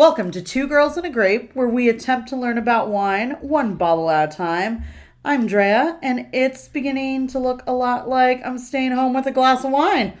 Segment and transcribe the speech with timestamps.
[0.00, 3.74] Welcome to Two Girls and a Grape, where we attempt to learn about wine one
[3.74, 4.82] bottle at a time.
[5.26, 9.30] I'm Drea, and it's beginning to look a lot like I'm staying home with a
[9.30, 10.14] glass of wine.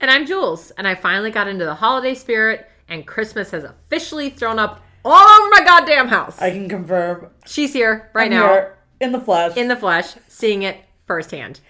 [0.00, 4.28] And I'm Jules, and I finally got into the holiday spirit, and Christmas has officially
[4.28, 6.42] thrown up all over my goddamn house.
[6.42, 9.56] I can confirm She's here right I'm now here in the flesh.
[9.56, 11.60] in the flesh, seeing it firsthand.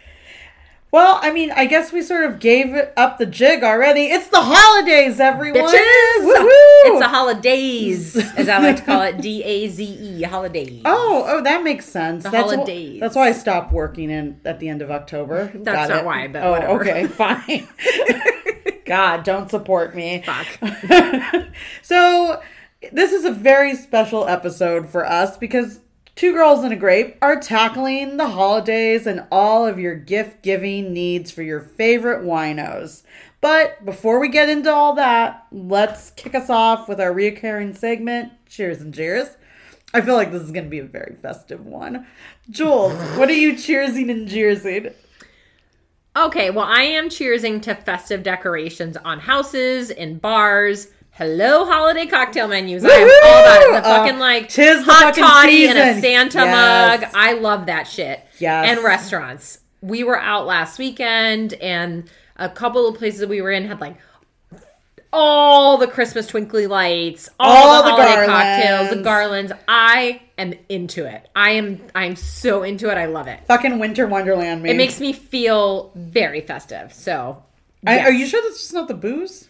[0.97, 4.07] Well, I mean, I guess we sort of gave up the jig already.
[4.07, 5.61] It's the holidays, everyone!
[5.61, 6.21] Bitches!
[6.21, 6.49] Woohoo!
[6.87, 10.81] It's the holidays, as I like to call it, D A Z E, holidays.
[10.87, 12.25] Oh, oh, that makes sense.
[12.25, 13.01] The that's wh- holidays.
[13.01, 15.51] that's why I stopped working in at the end of October.
[15.53, 16.05] That's Got not it.
[16.07, 16.81] why, but oh, whatever.
[16.81, 17.69] okay, fine.
[18.87, 20.25] God, don't support me.
[20.25, 20.47] Fuck.
[21.83, 22.41] so,
[22.91, 25.81] this is a very special episode for us because
[26.17, 30.95] Two Girls and a Grape are tackling the holidays and all of your gift giving
[30.95, 33.03] needs for your favorite winos.
[33.43, 38.33] But before we get into all that, let's kick us off with our reoccurring segment,
[38.49, 39.37] Cheers and Jeers.
[39.93, 42.07] I feel like this is going to be a very festive one.
[42.49, 44.95] Jules, what are you cheersing and jeersing?
[46.17, 50.89] Okay, well, I am cheersing to festive decorations on houses, in bars.
[51.17, 52.85] Hello, holiday cocktail menus.
[52.85, 53.73] I am all about it.
[53.73, 53.97] The Woohoo!
[53.97, 56.01] fucking Uh, like tis hot fucking toddy and a.
[56.01, 57.01] Santa Yes.
[57.01, 57.11] mug.
[57.15, 58.21] I love that shit.
[58.39, 58.67] Yes.
[58.69, 59.61] And restaurants.
[59.81, 62.05] We were out last weekend, and
[62.37, 63.97] a couple of places that we were in had like
[65.11, 69.53] all the Christmas twinkly lights, all, All the, the holiday cocktails, the garlands.
[69.53, 69.53] garlands.
[69.67, 71.31] I am into it.
[71.35, 71.81] I am.
[71.95, 72.99] I'm so into it.
[72.99, 73.41] I love it.
[73.47, 74.71] Fucking Winter Wonderland, me.
[74.71, 76.93] It makes me feel very festive.
[76.93, 77.43] So,
[77.87, 78.01] I.
[78.01, 79.49] Are you sure that's just not the booze?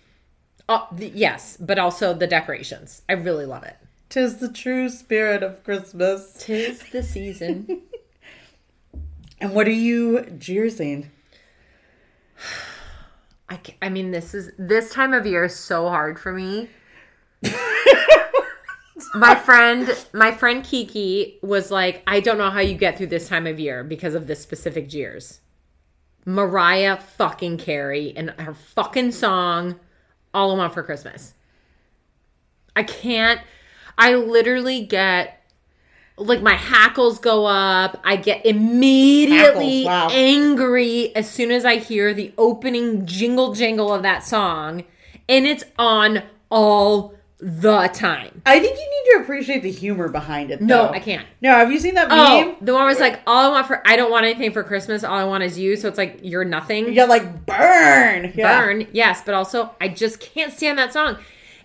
[0.69, 3.03] Uh, the, yes, but also the decorations.
[3.09, 3.77] I really love it.
[4.09, 6.35] Tis the true spirit of Christmas.
[6.39, 7.83] Tis the season.
[9.41, 11.11] And what are you jeersing?
[13.49, 16.69] I, ca- I mean, this is this time of year is so hard for me.
[19.15, 23.29] my friend, my friend Kiki was like, "I don't know how you get through this
[23.29, 25.41] time of year because of this specific jeers."
[26.25, 29.79] Mariah fucking Carey and her fucking song,
[30.37, 31.33] "All I Want for Christmas."
[32.77, 33.41] I can't.
[33.97, 35.43] I literally get
[36.19, 38.01] like my hackles go up.
[38.05, 40.09] I get immediately Hackles, wow.
[40.11, 44.85] angry as soon as I hear the opening jingle jangle of that song,
[45.29, 48.41] and it's on all the time.
[48.47, 50.61] I think you need to appreciate the humor behind it.
[50.63, 50.93] No, though.
[50.93, 51.27] I can't.
[51.43, 52.57] No, have you seen that Oh, meme?
[52.63, 55.05] the one was like, all I want for I don't want anything for Christmas.
[55.05, 55.77] All I want is you.
[55.77, 56.93] So it's like you're nothing.
[56.93, 58.33] Yeah, like burn.
[58.35, 58.61] Yeah.
[58.61, 61.19] Burn, yes, but also I just can't stand that song.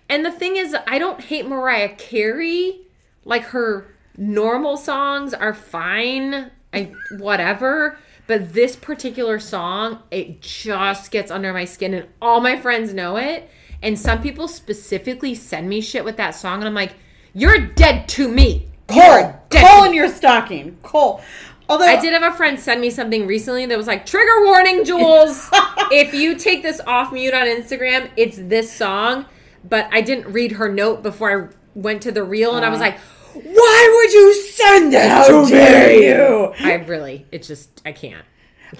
[0.08, 2.80] And the thing is, I don't hate Mariah Carey.
[3.24, 3.86] Like her
[4.18, 6.50] normal songs are fine.
[6.74, 7.98] I whatever.
[8.26, 13.16] But this particular song, it just gets under my skin, and all my friends know
[13.16, 13.50] it.
[13.82, 16.94] And some people specifically send me shit with that song, and I'm like,
[17.34, 20.76] "You're dead to me." You're coal, dead coal to in your stocking.
[20.82, 21.22] Coal.
[21.68, 24.84] Although I did have a friend send me something recently that was like, trigger warning,
[24.84, 25.48] Jules.
[25.90, 29.24] if you take this off mute on Instagram, it's this song.
[29.64, 32.80] But I didn't read her note before I went to the reel, and I was
[32.80, 32.98] like,
[33.32, 36.06] why would you send this How to dare me?
[36.06, 36.52] you?
[36.58, 38.24] I really, it's just, I can't.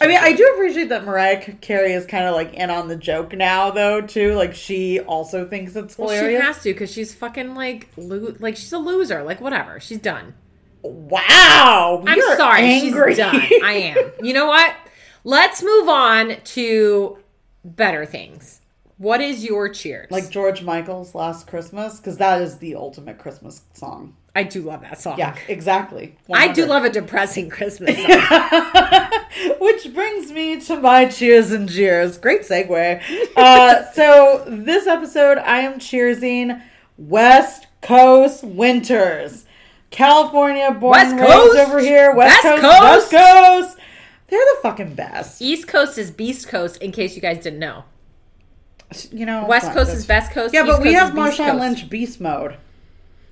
[0.01, 2.97] I mean, I do appreciate that Mariah Carey is kind of like in on the
[2.97, 4.01] joke now, though.
[4.01, 8.35] Too like she also thinks it's Well, she has to because she's fucking like, lo-
[8.39, 9.23] like she's a loser.
[9.23, 10.35] Like whatever, she's done.
[10.83, 13.11] wow, I'm sorry, angry.
[13.13, 13.37] she's done.
[13.63, 14.13] I am.
[14.23, 14.75] You know what?
[15.25, 17.19] Let's move on to
[17.65, 18.62] better things.
[19.03, 20.13] What is your cheers?
[20.13, 24.15] like George Michael's "Last Christmas" because that is the ultimate Christmas song.
[24.37, 25.19] I do love that song.
[25.19, 26.15] Yeah, exactly.
[26.33, 29.11] I do love a depressing Christmas song.
[29.61, 32.17] Which brings me to my cheers and jeers.
[32.17, 33.03] Great segue.
[33.37, 36.63] Uh, so this episode, I am cheersing
[36.97, 39.47] West Coast Winters.
[39.91, 41.59] California born West Coast?
[41.59, 42.15] over here.
[42.15, 43.67] West, West Coast, West Coast?
[43.67, 43.79] Coast.
[44.29, 45.43] They're the fucking best.
[45.43, 47.83] East Coast is Beast Coast, in case you guys didn't know.
[49.13, 50.55] You know, West fine, Coast that's- is Best Coast.
[50.55, 51.61] Yeah, East but we Coast have is Beast Marshawn Coast.
[51.61, 52.57] Lynch beast mode.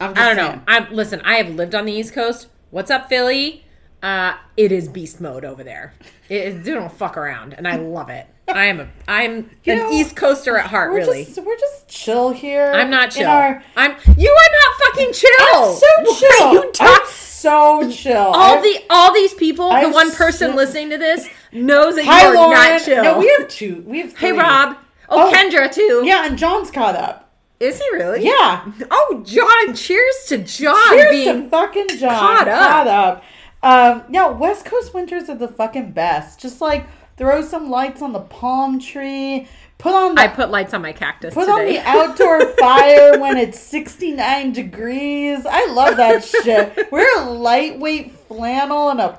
[0.01, 0.49] I'm just I don't know.
[0.49, 0.63] saying.
[0.67, 1.21] I listen.
[1.25, 2.49] I have lived on the East Coast.
[2.71, 3.65] What's up, Philly?
[4.03, 5.93] Uh, it is beast mode over there.
[6.31, 8.27] It, it they don't fuck around, and I love it.
[8.49, 10.91] I am a I'm You an know, East Coaster at heart.
[10.93, 12.73] We're Really, just we're just chill here.
[12.75, 13.29] I'm not chill.
[13.29, 15.31] our- I'm you are not fucking chill.
[15.41, 16.47] I'm so chill.
[16.47, 18.17] are you talk- I'm so chill.
[18.17, 21.97] all I- the all these people, the I'm one person so- listening to this knows
[21.97, 22.53] that Hi, you are Lauren.
[22.59, 23.05] not chill.
[23.05, 23.85] No, we have two.
[23.87, 24.17] We have.
[24.17, 24.33] hey.
[24.33, 24.77] Rob.
[25.11, 26.03] Oh, Oh, Kendra too.
[26.05, 27.27] Yeah, and John's caught up.
[27.59, 28.25] Is he really?
[28.25, 28.65] Yeah.
[28.91, 29.75] Oh, John!
[29.75, 32.09] Cheers to John Cheers being to fucking John.
[32.19, 32.69] caught up.
[32.71, 33.25] Caught up.
[33.63, 36.41] Um, no, West Coast winters are the fucking best.
[36.41, 36.87] Just like
[37.19, 39.47] throw some lights on the palm tree,
[39.77, 43.37] Put on the I put lights on my cactus Put on the outdoor fire when
[43.39, 45.45] it's 69 degrees.
[45.49, 46.91] I love that shit.
[46.93, 49.19] Wear a lightweight flannel and a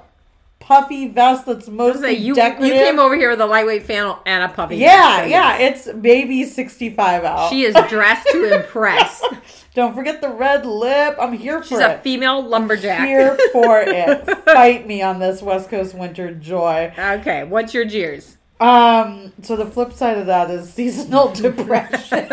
[0.71, 2.77] puffy vest that's mostly you, you decorative.
[2.77, 4.77] came over here with a lightweight flannel and a puffy.
[4.77, 7.49] yeah, vest, so yeah, it's baby 65 out.
[7.49, 9.21] She is dressed to impress.
[9.73, 11.17] Don't forget the red lip.
[11.19, 12.03] I'm here She's for a it.
[12.03, 13.05] female lumberjack.
[13.05, 14.25] Here for it.
[14.45, 16.93] Fight me on this West Coast winter joy.
[16.97, 18.37] Okay, what's your jeers?
[18.61, 22.27] Um, so the flip side of that is seasonal depression.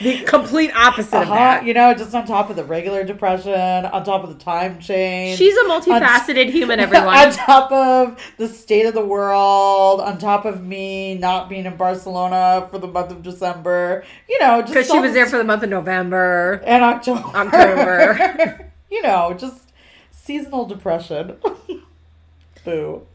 [0.00, 1.64] The complete opposite of Uh-huh, that.
[1.66, 5.36] you know, just on top of the regular depression, on top of the time change.
[5.38, 7.08] She's a multifaceted human, everyone.
[7.08, 11.76] on top of the state of the world, on top of me not being in
[11.76, 15.44] Barcelona for the month of December, you know, just Because she was there for the
[15.44, 16.62] month of November.
[16.64, 17.20] and October.
[17.36, 18.70] October.
[18.90, 19.70] you know, just
[20.12, 21.36] seasonal depression.
[22.64, 23.06] Boo.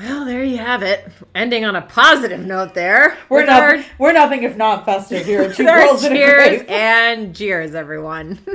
[0.00, 1.06] Well, there you have it.
[1.34, 3.18] Ending on a positive note there.
[3.28, 6.62] We're With our- we're nothing if not festive here at Two Girls in a cheers
[6.68, 8.38] and jeers, everyone.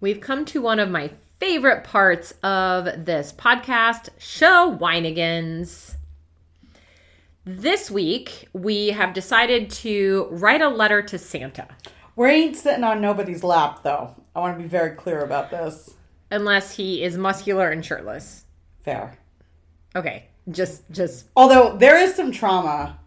[0.00, 1.10] We've come to one of my
[1.40, 5.96] favorite parts of this podcast show, Winegans.
[7.44, 11.66] This week, we have decided to write a letter to Santa.
[12.14, 14.14] We ain't sitting on nobody's lap, though.
[14.36, 15.94] I want to be very clear about this.
[16.30, 18.44] Unless he is muscular and shirtless.
[18.80, 19.18] Fair.
[19.96, 22.98] Okay, just just Although there is some trauma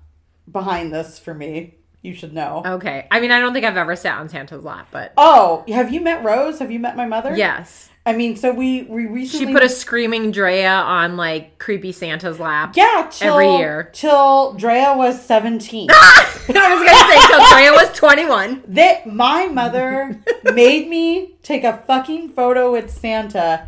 [0.51, 1.75] behind this for me.
[2.01, 2.63] You should know.
[2.65, 3.07] okay.
[3.12, 6.01] I mean, I don't think I've ever sat on Santa's lap, but Oh, have you
[6.01, 6.59] met Rose?
[6.59, 7.33] Have you met my mother?
[7.38, 11.94] yes, I mean, so we we recently she put a screaming Drea on like creepy
[11.94, 12.73] Santa's lap.
[12.75, 13.89] yeah till, every year.
[13.94, 15.89] till Drea was seventeen.
[15.91, 18.61] I was gonna say till Drea was twenty one.
[18.67, 23.67] that my mother made me take a fucking photo with Santa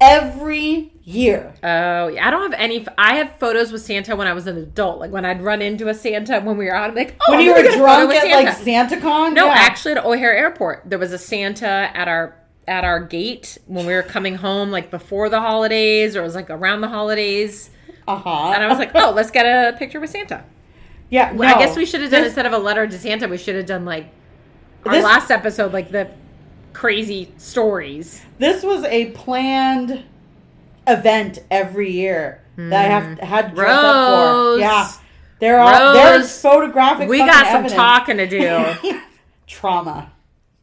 [0.00, 1.54] every year.
[1.62, 2.26] Oh, yeah.
[2.26, 2.86] I don't have any.
[2.96, 5.00] I have photos with Santa when I was an adult.
[5.00, 7.44] Like when I'd run into a Santa when we were out, I'm like, oh, when
[7.44, 8.90] you were get a photo drunk at Santa.
[8.90, 9.34] like SantaCon.
[9.34, 9.54] No, yeah.
[9.56, 13.92] actually at O'Hare Airport, there was a Santa at our at our gate when we
[13.92, 17.70] were coming home, like before the holidays, or it was like around the holidays.
[18.08, 18.52] uh huh.
[18.54, 20.44] And I was like, oh, let's get a picture with Santa.
[21.10, 21.32] yeah.
[21.32, 23.38] No, I guess we should have done this, instead of a letter to Santa, we
[23.38, 24.08] should have done like
[24.86, 26.08] our This- last episode, like the
[26.72, 28.22] crazy stories.
[28.38, 30.04] This was a planned
[30.86, 34.58] event every year that I have had to dress up for.
[34.60, 34.88] Yeah.
[35.40, 37.08] There are there's photographic.
[37.08, 37.72] We got some evidence.
[37.74, 39.00] talking to do.
[39.46, 40.12] Trauma.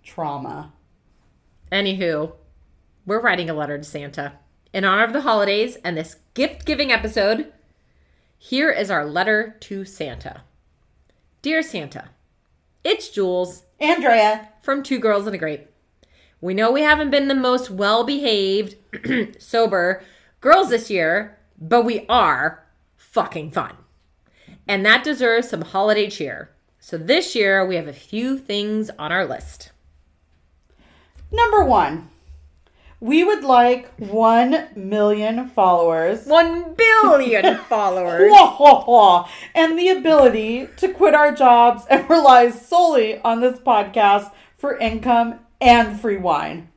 [0.03, 0.71] Trauma.
[1.71, 2.33] Anywho,
[3.05, 4.33] we're writing a letter to Santa
[4.73, 7.51] in honor of the holidays and this gift giving episode.
[8.37, 10.41] Here is our letter to Santa.
[11.41, 12.09] Dear Santa,
[12.83, 14.49] it's Jules Andrea.
[14.61, 15.67] from Two Girls and a Grape.
[16.41, 18.75] We know we haven't been the most well behaved,
[19.39, 20.03] sober
[20.41, 22.65] girls this year, but we are
[22.97, 23.75] fucking fun.
[24.67, 26.51] And that deserves some holiday cheer.
[26.79, 29.71] So this year we have a few things on our list.
[31.31, 32.09] Number one.
[32.99, 36.27] We would like one million followers.
[36.27, 38.31] One billion followers.
[39.55, 45.39] And the ability to quit our jobs and rely solely on this podcast for income
[45.59, 46.69] and free wine.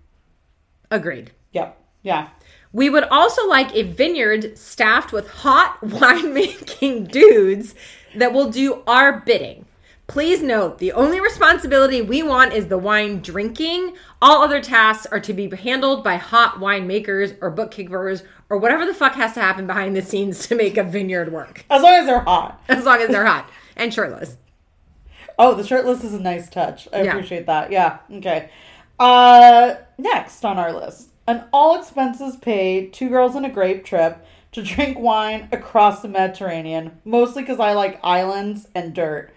[0.91, 1.33] Agreed.
[1.53, 1.79] Yep.
[2.03, 2.29] Yeah.
[2.73, 7.75] We would also like a vineyard staffed with hot winemaking dudes
[8.17, 9.67] that will do our bidding.
[10.07, 13.95] Please note the only responsibility we want is the wine drinking.
[14.21, 18.93] All other tasks are to be handled by hot winemakers or bookkeepers or whatever the
[18.93, 21.65] fuck has to happen behind the scenes to make a vineyard work.
[21.71, 22.63] As long as they're hot.
[22.69, 24.37] As long as they're hot and shirtless.
[25.39, 26.87] Oh, the shirtless is a nice touch.
[26.93, 27.11] I Yeah.
[27.13, 27.73] appreciate that.
[27.73, 27.99] Yeah.
[28.13, 28.51] Okay.
[29.01, 34.25] Uh, next on our list, an all expenses paid two girls in a grape trip
[34.53, 39.33] to drink wine across the Mediterranean, mostly because I like islands and dirt.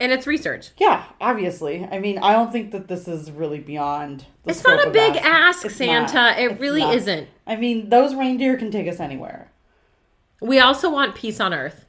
[0.00, 0.70] And it's research.
[0.78, 1.84] Yeah, obviously.
[1.84, 4.24] I mean, I don't think that this is really beyond.
[4.44, 6.14] The It's not a big ask, It's Santa.
[6.14, 6.38] not.
[6.38, 6.94] It It's really not.
[6.94, 7.28] isn't.
[7.46, 9.50] I mean, those reindeer can take us anywhere.
[10.40, 11.84] We also want peace on earth.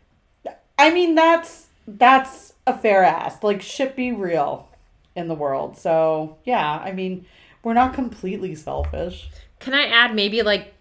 [0.78, 3.44] I mean, that's that's a fair ask.
[3.44, 4.68] Like, shit be real
[5.16, 5.78] in the world.
[5.78, 7.26] So yeah, I mean,
[7.64, 9.30] we're not completely selfish.
[9.60, 10.74] Can I add maybe like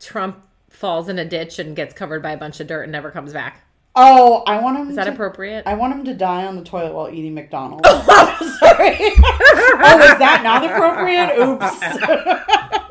[0.00, 3.10] Trump falls in a ditch and gets covered by a bunch of dirt and never
[3.10, 3.62] comes back?
[3.98, 4.90] Oh, I want him.
[4.90, 5.62] Is that to, appropriate?
[5.66, 7.82] I want him to die on the toilet while eating McDonald's.
[7.86, 8.96] oh, Sorry.
[9.00, 11.38] oh, is that not appropriate?
[11.38, 12.82] Oops.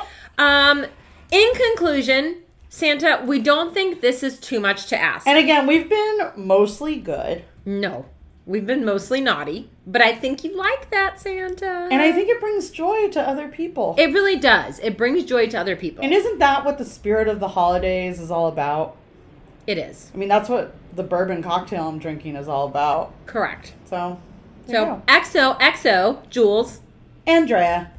[0.38, 0.84] Um,
[1.30, 5.26] in conclusion, Santa, we don't think this is too much to ask.
[5.26, 7.42] And again, we've been mostly good.
[7.64, 8.04] no,
[8.44, 11.88] we've been mostly naughty, but I think you like that, Santa.
[11.90, 13.94] And I think it brings joy to other people.
[13.96, 14.78] it really does.
[14.80, 16.04] It brings joy to other people.
[16.04, 18.96] and isn't that what the spirit of the holidays is all about?
[19.66, 20.10] It is.
[20.14, 23.12] I mean, that's what the bourbon cocktail I'm drinking is all about.
[23.26, 23.74] Correct.
[23.84, 24.20] So,
[24.66, 25.02] So, go.
[25.08, 26.80] XO, XO, Jules.
[27.26, 27.90] Andrea.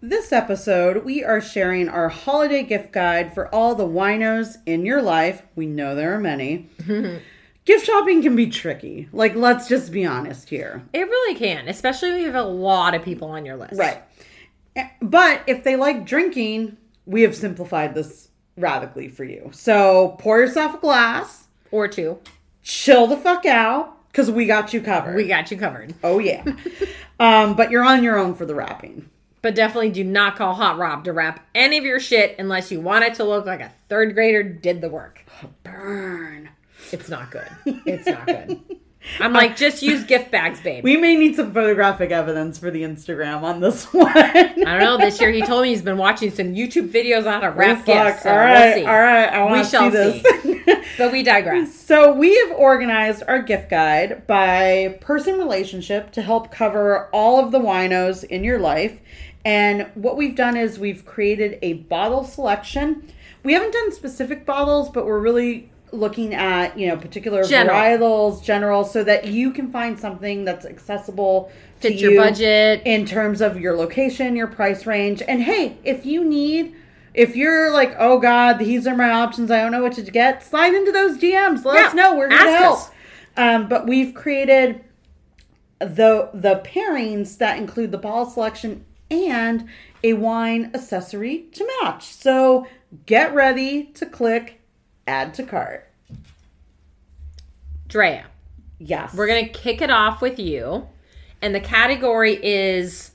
[0.00, 5.02] This episode, we are sharing our holiday gift guide for all the winos in your
[5.02, 5.42] life.
[5.56, 6.68] We know there are many.
[7.64, 9.08] gift shopping can be tricky.
[9.12, 10.84] Like, let's just be honest here.
[10.92, 13.74] It really can, especially if you have a lot of people on your list.
[13.74, 14.00] Right.
[14.76, 18.27] Eh, But if they like drinking, we have simplified this
[18.58, 19.50] radically for you.
[19.52, 22.18] So pour yourself a glass, Or two.
[22.62, 25.16] chill the fuck out, because we got you covered.
[25.16, 25.94] We got you covered.
[26.02, 26.44] oh, yeah.
[27.20, 29.08] um, but you're on your own for the wrapping.
[29.40, 32.80] But definitely do not call Hot Rob to wrap any of your shit unless you
[32.80, 35.24] want it to look like a third grader did the work.
[35.62, 36.48] Burn.
[36.90, 37.48] It's not good.
[37.86, 38.60] It's not good.
[39.20, 40.84] I'm like, just use gift bags, babe.
[40.84, 44.06] We may need some photographic evidence for the Instagram on this one.
[44.16, 44.98] I don't know.
[44.98, 47.82] This year he told me he's been watching some YouTube videos on how to wrap
[47.82, 48.22] Oh, gifts.
[48.22, 48.84] So all right, we'll see.
[48.86, 49.28] all right.
[49.32, 50.84] I want to see this.
[50.98, 51.72] But we digress.
[51.74, 57.52] So we have organized our gift guide by person relationship to help cover all of
[57.52, 58.98] the winos in your life.
[59.44, 63.06] And what we've done is we've created a bottle selection.
[63.44, 67.76] We haven't done specific bottles, but we're really looking at, you know, particular General.
[67.76, 72.82] varietals, general, so that you can find something that's accessible to Fit your you budget.
[72.84, 75.22] in terms of your location, your price range.
[75.26, 76.74] And hey, if you need
[77.14, 80.44] if you're like, oh God, these are my options, I don't know what to get,
[80.44, 81.64] slide into those DMs.
[81.64, 82.16] Let us Yeah, know.
[82.16, 82.78] We're gonna help.
[83.36, 84.84] Um, but we've created
[85.80, 89.68] the the pairings that include the bottle selection and
[90.04, 92.04] a wine accessory to match.
[92.04, 92.66] So
[93.06, 94.57] get ready to click
[95.08, 95.88] add to cart.
[97.88, 98.26] Drea,
[98.78, 99.14] Yes.
[99.14, 100.86] we're going to kick it off with you.
[101.40, 103.12] And the category is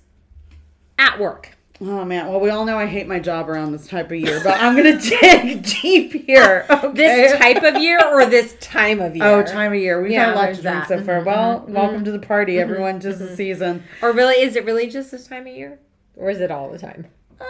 [0.97, 1.49] at work.
[1.81, 4.39] Oh man, well we all know I hate my job around this type of year,
[4.41, 6.65] but I'm gonna dig deep here.
[6.69, 6.93] Okay?
[6.93, 9.25] This type of year or this time of year?
[9.25, 10.01] Oh, time of year.
[10.01, 10.77] We've Yeah, had a lot to drink.
[10.77, 10.99] Mm-hmm.
[10.99, 11.23] so far.
[11.23, 13.01] Well, welcome to the party, everyone.
[13.01, 13.83] Just the season.
[14.01, 15.79] Or really, is it really just this time of year?
[16.15, 17.07] Or is it all the time?
[17.41, 17.43] Uh,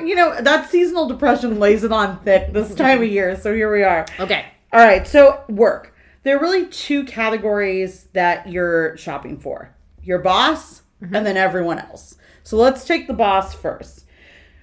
[0.00, 3.36] you know, that seasonal depression lays it on thick this time of year.
[3.36, 4.06] So here we are.
[4.18, 4.46] Okay.
[4.72, 5.06] All right.
[5.06, 5.94] So work.
[6.22, 11.14] There are really two categories that you're shopping for: your boss mm-hmm.
[11.14, 12.16] and then everyone else.
[12.42, 14.06] So let's take the boss first.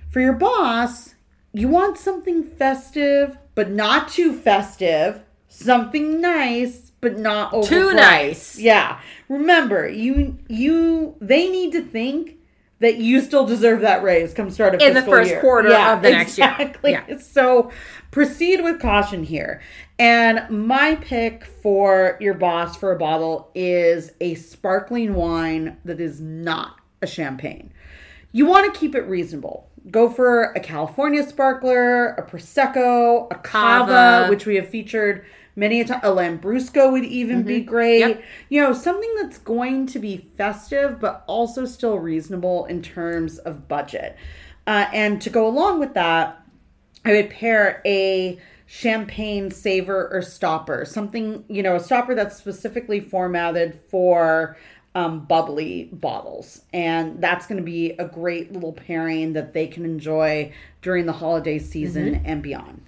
[0.10, 1.16] For your boss,
[1.54, 5.22] you want something festive, but not too festive.
[5.48, 7.68] Something nice, but not overpriced.
[7.70, 8.60] Too nice.
[8.60, 9.00] Yeah.
[9.28, 12.39] Remember, you you they need to think
[12.80, 15.42] that you still deserve that raise come start of In the first year.
[15.42, 16.48] quarter of the next year.
[16.50, 16.92] exactly.
[16.92, 17.18] Yeah.
[17.20, 17.72] So
[18.12, 19.62] proceed with caution here.
[20.00, 26.22] And my pick for your boss for a bottle is a sparkling wine that is
[26.22, 27.74] not a champagne.
[28.32, 29.70] You want to keep it reasonable.
[29.92, 34.28] Go for a California sparkler, a Prosecco, a Cava, Cava.
[34.30, 35.26] which we have featured
[35.60, 36.00] many a time.
[36.04, 38.00] A Lambrusco would even be great.
[38.00, 38.24] Yep.
[38.50, 43.68] You know, something that's going to be festive, but also still reasonable in terms of
[43.68, 44.16] budget.
[44.66, 46.42] Uh, and to go along with that,
[47.06, 53.00] I would pair a champagne saver or stopper, something, you know, a stopper that's specifically
[53.00, 54.58] formatted for
[54.96, 56.62] um, bubbly bottles.
[56.72, 61.14] And that's going to be a great little pairing that they can enjoy during the
[61.14, 62.84] holiday season and beyond.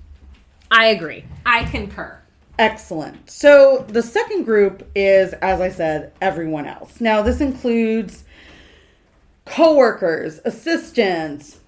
[0.70, 1.26] I agree.
[1.46, 2.21] I concur.
[2.62, 3.28] Excellent.
[3.28, 7.02] So the second group is, as I said, everyone else.
[7.02, 8.24] Now, this includes
[9.46, 11.60] coworkers, assistants,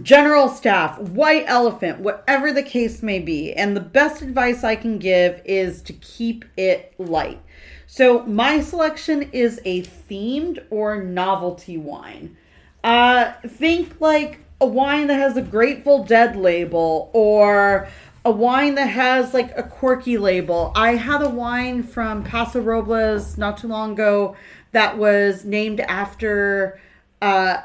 [0.00, 3.52] general staff, white elephant, whatever the case may be.
[3.54, 7.42] And the best advice I can give is to keep it light.
[7.88, 12.36] So my selection is a themed or novelty wine.
[12.84, 17.88] Uh, think like a wine that has a Grateful Dead label or
[18.24, 20.72] a wine that has like a quirky label.
[20.74, 24.36] I had a wine from Paso Robles not too long ago
[24.72, 26.80] that was named after
[27.20, 27.58] uh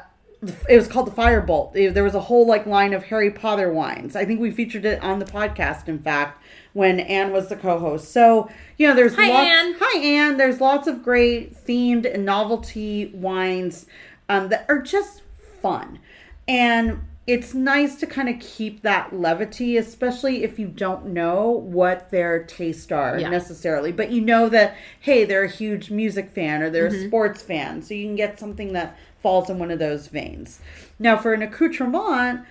[0.68, 1.94] it was called the Firebolt.
[1.94, 4.14] There was a whole like line of Harry Potter wines.
[4.14, 6.42] I think we featured it on the podcast in fact
[6.74, 8.12] when Anne was the co-host.
[8.12, 9.76] So, you know, there's Hi, lots Anne.
[9.80, 13.86] Hi Anne, there's lots of great themed and novelty wines
[14.28, 15.22] um, that are just
[15.60, 15.98] fun.
[16.46, 22.10] And it's nice to kind of keep that levity, especially if you don't know what
[22.10, 23.28] their tastes are Yeah.
[23.28, 23.92] necessarily.
[23.92, 27.04] But you know that, hey, they're a huge music fan or they're Mm-hmm.
[27.04, 27.82] a sports fan.
[27.82, 30.60] So you can get something that falls in one of those veins.
[30.98, 32.46] Now, for an accoutrement,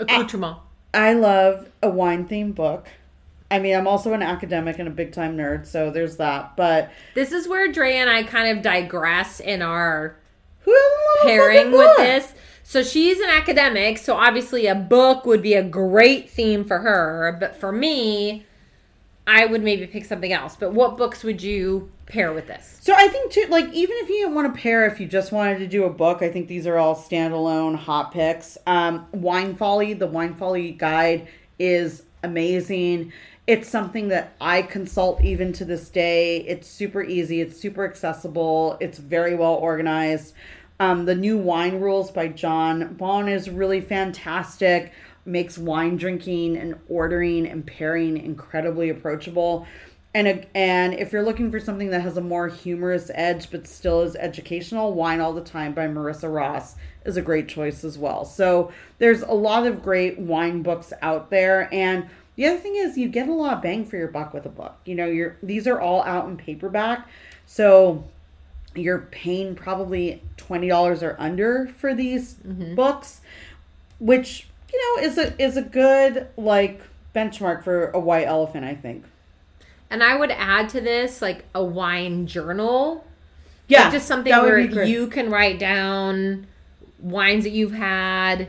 [0.00, 0.56] accoutrement.
[0.94, 2.88] I love a wine themed book.
[3.50, 6.56] I mean, I'm also an academic and a big time nerd, so there's that.
[6.56, 10.16] But This is where Dre and I kind of digress in our
[10.60, 12.32] who doesn't love a pairing with this.
[12.68, 17.34] So she's an academic, so obviously a book would be a great theme for her.
[17.40, 18.44] But for me,
[19.26, 20.54] I would maybe pick something else.
[20.54, 22.78] But what books would you pair with this?
[22.82, 25.60] So I think too, like even if you want to pair, if you just wanted
[25.60, 28.58] to do a book, I think these are all standalone hot picks.
[28.66, 31.26] Um, Wine Folly, the Wine Folly guide
[31.58, 33.14] is amazing.
[33.46, 36.40] It's something that I consult even to this day.
[36.40, 37.40] It's super easy.
[37.40, 38.76] It's super accessible.
[38.78, 40.34] It's very well organized.
[40.80, 44.92] Um, the new wine rules by Jon Bonné is really fantastic.
[45.24, 49.66] Makes wine drinking and ordering and pairing incredibly approachable.
[50.14, 53.66] And a- and if you're looking for something that has a more humorous edge but
[53.66, 57.98] still is educational, Wine All the Time by Marissa Ross is a great choice as
[57.98, 58.24] well.
[58.24, 62.06] So there's a lot of great wine books out there and
[62.36, 64.48] the other thing is you get a lot of bang for your buck with a
[64.48, 64.76] book.
[64.84, 67.08] You know, you're these are all out in paperback.
[67.46, 68.04] So
[68.80, 73.20] you're paying probably $20 or under for these books,
[73.98, 76.82] which, you know, is a is a good like
[77.14, 79.04] benchmark for a white elephant, I think.
[79.90, 83.04] And I would add to this like a wine journal.
[83.68, 86.46] Yeah, Like, just something where you can write down
[86.98, 88.48] wines that you've had.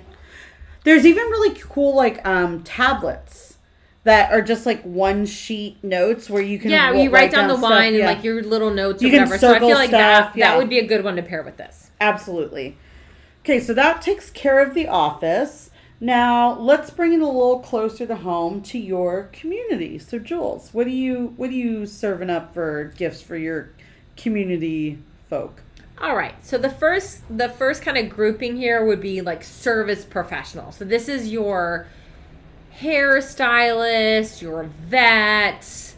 [0.86, 3.58] There's even really cool like um tablets
[4.03, 7.58] that are just like one sheet notes where you can Yeah, you write down, the
[7.58, 8.00] stuff, wine yeah.
[8.00, 9.38] and like your little notes or You can whatever.
[9.38, 10.51] So I feel like that stuff, yeah.
[10.51, 11.91] that would be a good one to pair with this.
[12.00, 12.77] Absolutely.
[13.41, 15.70] Okay, so that takes care of the office.
[16.00, 20.00] Now let's bring it a little closer to home to your community.
[20.00, 23.72] So Jules, what do you what are you serving up for gifts for your
[24.15, 25.62] community folk?
[26.02, 26.34] All right.
[26.45, 30.71] So the first the first kind of grouping here would be like service professional.
[30.71, 31.88] So this is your
[32.82, 35.94] hairstylist, your vet,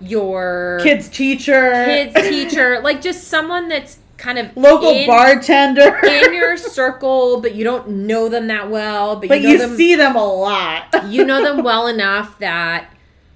[0.00, 5.98] your Kids teacher, kids teacher, like just someone that's kind of local in, bartender.
[6.06, 9.58] in your circle, but you don't know them that well, but, but you know you
[9.58, 11.04] them see them a lot.
[11.06, 12.90] you know them well enough that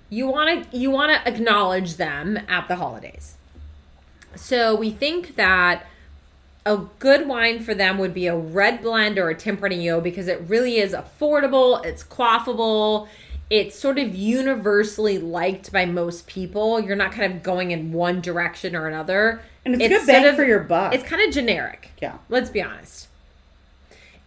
[0.08, 3.36] you want to you want to acknowledge them at the holidays.
[4.36, 5.86] So we think that
[6.66, 10.40] a good wine for them would be a red blend or a Tempranillo because it
[10.46, 13.08] really is affordable, it's quaffable,
[13.48, 16.78] it's sort of universally liked by most people.
[16.80, 19.42] You're not kind of going in one direction or another.
[19.64, 20.94] and it's, good sort bang of- for your buck.
[20.94, 21.90] It's kind of generic.
[22.00, 22.18] yeah.
[22.28, 23.08] Let's be honest.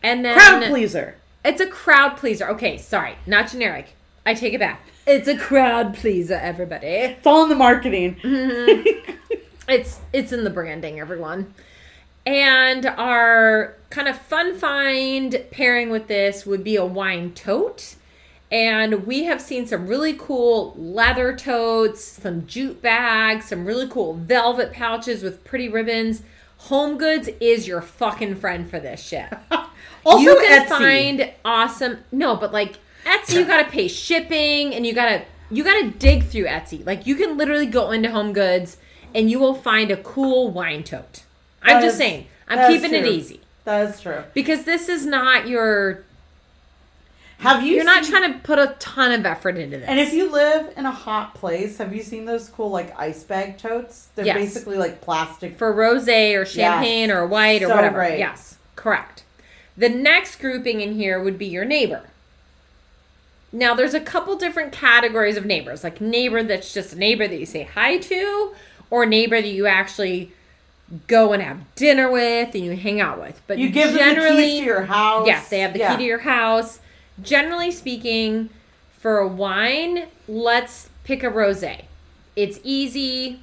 [0.02, 1.16] And then Crowd pleaser.
[1.46, 2.50] it's a crowd pleaser.
[2.50, 3.96] Okay, sorry, not generic.
[4.26, 4.86] I take it back.
[5.06, 6.88] It's a crowd pleaser, everybody.
[6.88, 8.16] It's all in the marketing.
[8.16, 9.12] Mm-hmm.
[9.70, 11.54] It's it's in the branding, everyone.
[12.26, 17.96] And our kind of fun find pairing with this would be a wine tote.
[18.52, 24.14] And we have seen some really cool leather totes, some jute bags, some really cool
[24.14, 26.22] velvet pouches with pretty ribbons.
[26.58, 29.26] Home Goods is your fucking friend for this shit.
[30.06, 30.70] also, you can Etsy.
[30.70, 35.90] find awesome no but like etsy you gotta pay shipping and you gotta you gotta
[35.92, 38.78] dig through etsy like you can literally go into home goods
[39.14, 41.24] and you will find a cool wine tote
[41.64, 44.24] i'm That just is- saying i'm keeping it easy That is true.
[44.34, 46.04] because this is not your
[47.40, 47.76] Have you?
[47.76, 50.74] you're not trying to put a ton of effort into this And if you live
[50.78, 54.08] in a hot place, have you seen those cool like ice bag totes?
[54.16, 54.38] They're Yes.
[54.38, 55.58] basically like plastic.
[55.58, 58.20] for rosé or champagne or white or So whatever great.
[58.20, 59.24] yes correct
[59.78, 62.04] the next grouping in here would be your neighbor
[63.52, 67.40] now there's a couple different categories of neighbors like neighbor that's just a neighbor that
[67.40, 68.54] you say hi to
[68.90, 70.32] or neighbor that you actually
[71.08, 74.00] go and have dinner with and you hang out with but You give them the
[74.00, 75.28] generally keys to your house.
[75.28, 76.80] yes they have the key to your house
[77.22, 78.50] generally speaking
[79.00, 81.86] for a wine let's pick a rosé
[82.36, 83.40] it's easy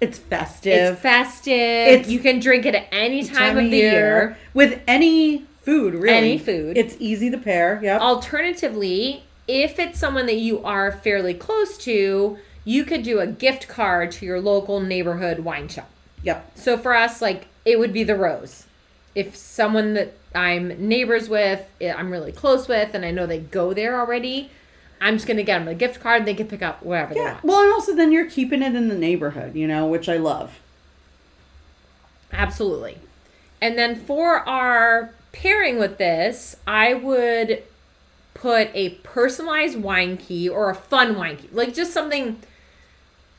[0.00, 0.92] It's festive.
[0.94, 1.54] it's festive.
[1.54, 4.36] It's- you can drink it at any time, of the year.
[4.54, 5.94] with any food.
[5.94, 6.78] Really, Any food.
[6.78, 7.78] It's easy to pair.
[7.82, 8.00] Yep.
[8.00, 13.68] Alternatively, if it's someone that you are fairly close to, you could do a gift
[13.68, 15.90] card to your local neighborhood wine shop.
[16.22, 16.50] Yep.
[16.56, 18.64] So for us, like it would be the rose.
[19.14, 23.40] If someone that I'm neighbors with, eh, I'm really close with, and I know they
[23.40, 24.50] go there already,
[25.00, 26.18] I'm just gonna get them a gift card.
[26.20, 27.32] and They can pick up wherever they Yeah.
[27.32, 27.44] want.
[27.44, 30.58] Well, and also then you're keeping it in the neighborhood, you know, which I love.
[32.32, 32.98] Absolutely.
[33.60, 37.62] And then for our pairing with this, I would
[38.34, 42.38] put a personalized wine key or a fun wine key, like just something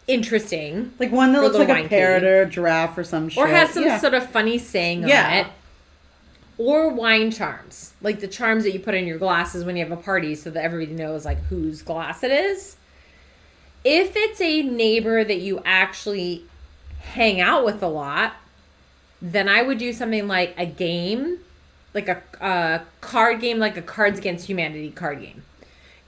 [0.08, 3.38] interesting Like one that looks like a parrot or a giraffe or some shit.
[3.42, 3.98] or has some yeah.
[4.00, 5.28] sort of funny saying Yeah.
[5.28, 5.48] on it.
[6.58, 9.92] or wine charms, like the charms that you put in your glasses when you have
[9.98, 12.76] a party so that everybody knows like whose glass it is.
[13.84, 16.46] If it's a neighbor that you actually
[17.00, 18.34] hang out with a lot,
[19.22, 21.40] then I would do something like a game,
[21.94, 25.44] like a, a card game, like a Cards Against Humanity card game.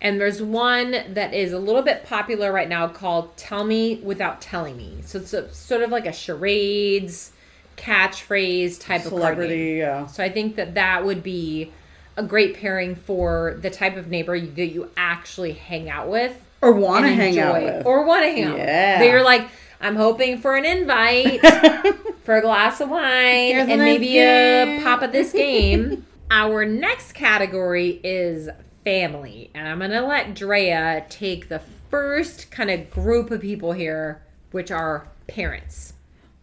[0.04, 4.42] And there's one that is a little bit popular right now called Tell Me Without
[4.42, 4.98] Telling Me.
[5.06, 7.32] So it's a, sort of like a charades
[7.78, 9.22] catchphrase type of card.
[9.38, 10.06] Celebrity, yeah.
[10.08, 11.72] So I think that that would be
[12.18, 16.74] a great pairing for the type of neighbor that you actually hang out with Or
[16.74, 17.86] want to hang out with.
[17.86, 18.58] or want to hang out.
[18.58, 19.00] Yeah.
[19.00, 19.08] With.
[19.08, 19.48] They're like,
[19.82, 21.40] I'm hoping for an invite
[22.24, 26.06] for a glass of wine Here's and nice maybe a pop of this game.
[26.30, 28.50] Our next category is
[28.84, 34.22] family, and I'm gonna let Drea take the first kind of group of people here,
[34.52, 35.94] which are parents.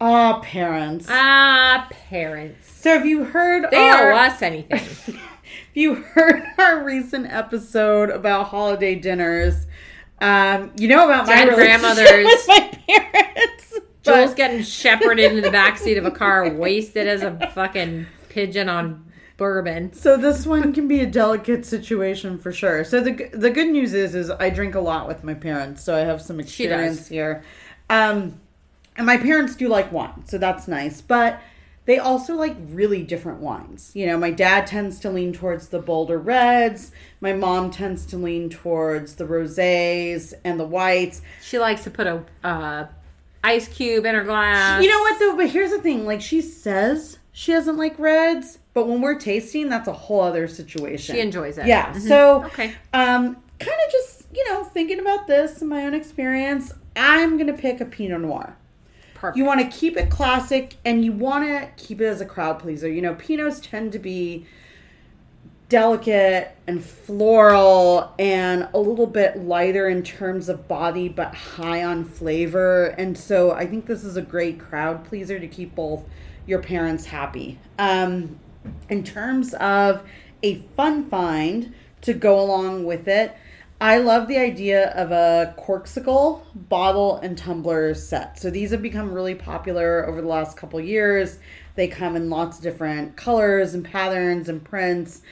[0.00, 1.06] Ah, parents.
[1.10, 2.70] Ah, parents.
[2.72, 5.18] so have you heard They our, owe us anything.
[5.72, 9.66] If you heard our recent episode about holiday dinners,
[10.20, 12.06] um, you know about my grandmothers.
[12.08, 13.78] with my parents.
[14.02, 19.09] Joel's getting shepherded into the backseat of a car, wasted as a fucking pigeon on
[19.40, 19.90] bourbon.
[19.94, 22.84] So this one can be a delicate situation for sure.
[22.84, 25.96] So the the good news is is I drink a lot with my parents, so
[25.96, 27.42] I have some experience here.
[27.88, 28.38] Um,
[28.96, 31.00] and my parents do like wine, so that's nice.
[31.00, 31.40] But
[31.86, 33.92] they also like really different wines.
[33.94, 36.92] You know, my dad tends to lean towards the bolder reds.
[37.22, 41.22] My mom tends to lean towards the rosés and the whites.
[41.42, 42.86] She likes to put a uh,
[43.42, 44.82] ice cube in her glass.
[44.82, 45.36] You know what though?
[45.36, 49.68] But here's the thing: like she says she doesn't like reds, but when we're tasting,
[49.68, 51.14] that's a whole other situation.
[51.14, 51.66] She enjoys it.
[51.66, 51.92] Yeah.
[51.92, 52.00] Mhm.
[52.00, 52.72] So Okay.
[52.92, 57.52] um, kind of just you know thinking about this in my own experience, I'm gonna
[57.52, 58.56] pick a Pinot Noir.
[59.14, 59.36] Perfect.
[59.36, 62.58] You want to keep it classic, and you want to keep it as a crowd
[62.58, 62.88] pleaser.
[62.88, 64.46] You know, Pinots tend to be
[65.68, 72.04] delicate and floral and a little bit lighter in terms of body but high on
[72.04, 76.02] flavor and so i think this is a great crowd pleaser to keep both
[76.44, 78.36] your parents happy um,
[78.88, 80.02] in terms of
[80.42, 83.36] a fun find to go along with it
[83.80, 89.12] i love the idea of a Corkcicle bottle and tumbler set so these have become
[89.12, 91.38] really popular over the last couple years
[91.74, 95.22] they come in lots of different colors and patterns and prints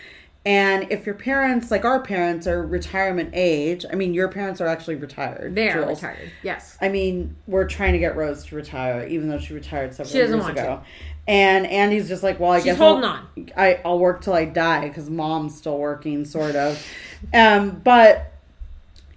[0.49, 4.67] and if your parents, like our parents, are retirement age, I mean, your parents are
[4.67, 5.55] actually retired.
[5.55, 6.03] they are Jules.
[6.03, 6.33] retired.
[6.43, 6.79] Yes.
[6.81, 10.17] I mean, we're trying to get Rose to retire, even though she retired several She
[10.17, 10.83] years ago.
[11.29, 13.51] And Andy's just like, well, I She's guess holding I'll, on.
[13.57, 16.83] I, I'll work till I die because mom's still working, sort of.
[17.35, 18.33] um, but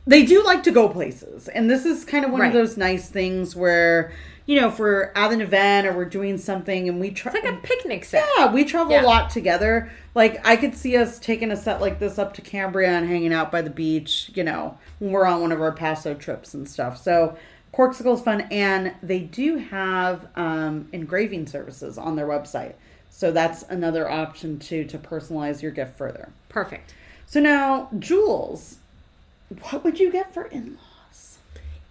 [0.06, 2.48] they do like to go places, and this is kind of one Right.
[2.48, 4.12] of those nice things where,
[4.46, 7.46] you know, if we're at an event or we're doing something, and we try It's
[7.46, 8.28] like a picnic set.
[8.38, 9.04] yeah, we travel Yeah.
[9.04, 9.90] a lot together.
[10.14, 13.32] Like I could see us taking a set like this up to Cambria and hanging
[13.32, 16.68] out by the beach, you know, when we're on one of our Paso trips and
[16.68, 17.02] stuff.
[17.02, 17.38] So
[17.72, 22.74] Corkcicle's fun and they do have um, engraving services on their website.
[23.10, 26.30] So that's another option too to personalize your gift further.
[26.50, 26.94] Perfect.
[27.26, 28.78] So now, Jules,
[29.70, 31.38] what would you get for in-laws?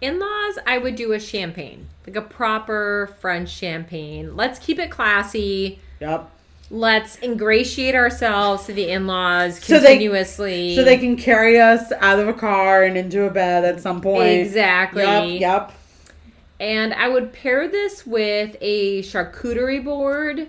[0.01, 4.35] In laws, I would do a champagne, like a proper French champagne.
[4.35, 5.79] Let's keep it classy.
[5.99, 6.29] Yep.
[6.73, 10.75] Let's ingratiate ourselves to the in laws So they- continuously.
[10.75, 13.99] So they can carry us out of a car and into a bed at some
[13.99, 14.29] point.
[14.29, 15.03] Exactly.
[15.03, 15.41] Yep.
[15.41, 15.71] Yep.
[16.61, 20.47] And I would pair this with a charcuterie board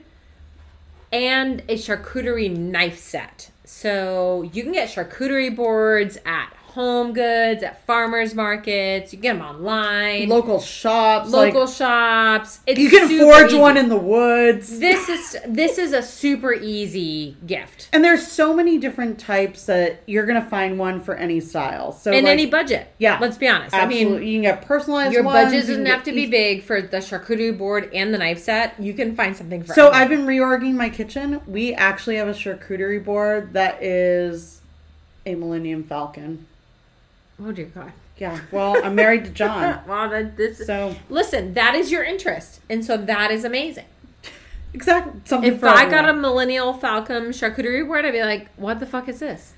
[1.10, 3.50] and a charcuterie knife set.
[3.64, 9.12] So you can get charcuterie boards at Home Goods, at farmers markets.
[9.12, 11.30] You can get them online, Local shops.
[11.30, 12.60] local like, shops.
[12.66, 13.58] It's You can forge easy.
[13.58, 14.78] one in the woods.
[14.78, 20.02] This is this is a super easy gift And there's so many different types that
[20.06, 21.92] you're gonna find one for any style.
[21.92, 22.88] So in like, any budget.
[22.98, 23.74] yeah, let's be honest.
[23.74, 25.12] absolutely, I mean, you can get personalized.
[25.12, 28.18] your ones, budget doesn't have to be easy- big for the charcuterie board and the
[28.18, 28.74] knife set.
[28.80, 29.74] You can find something for.
[29.74, 30.02] So everyone.
[30.02, 31.40] I've been reorging my kitchen.
[31.46, 34.60] We actually have a charcuterie board that is
[35.26, 36.46] a Millennium Falcon.
[37.44, 37.92] Oh dear God.
[38.18, 38.38] Yeah.
[38.52, 40.64] Well, I'm married to John, Wow, that this.
[40.66, 43.86] so Listen, that is your interest, and so that is amazing.
[44.74, 45.52] exactly something.
[45.52, 49.18] If I got a millennial Falcon charcuterie board, I'd be like, "What the fuck is
[49.18, 49.54] this?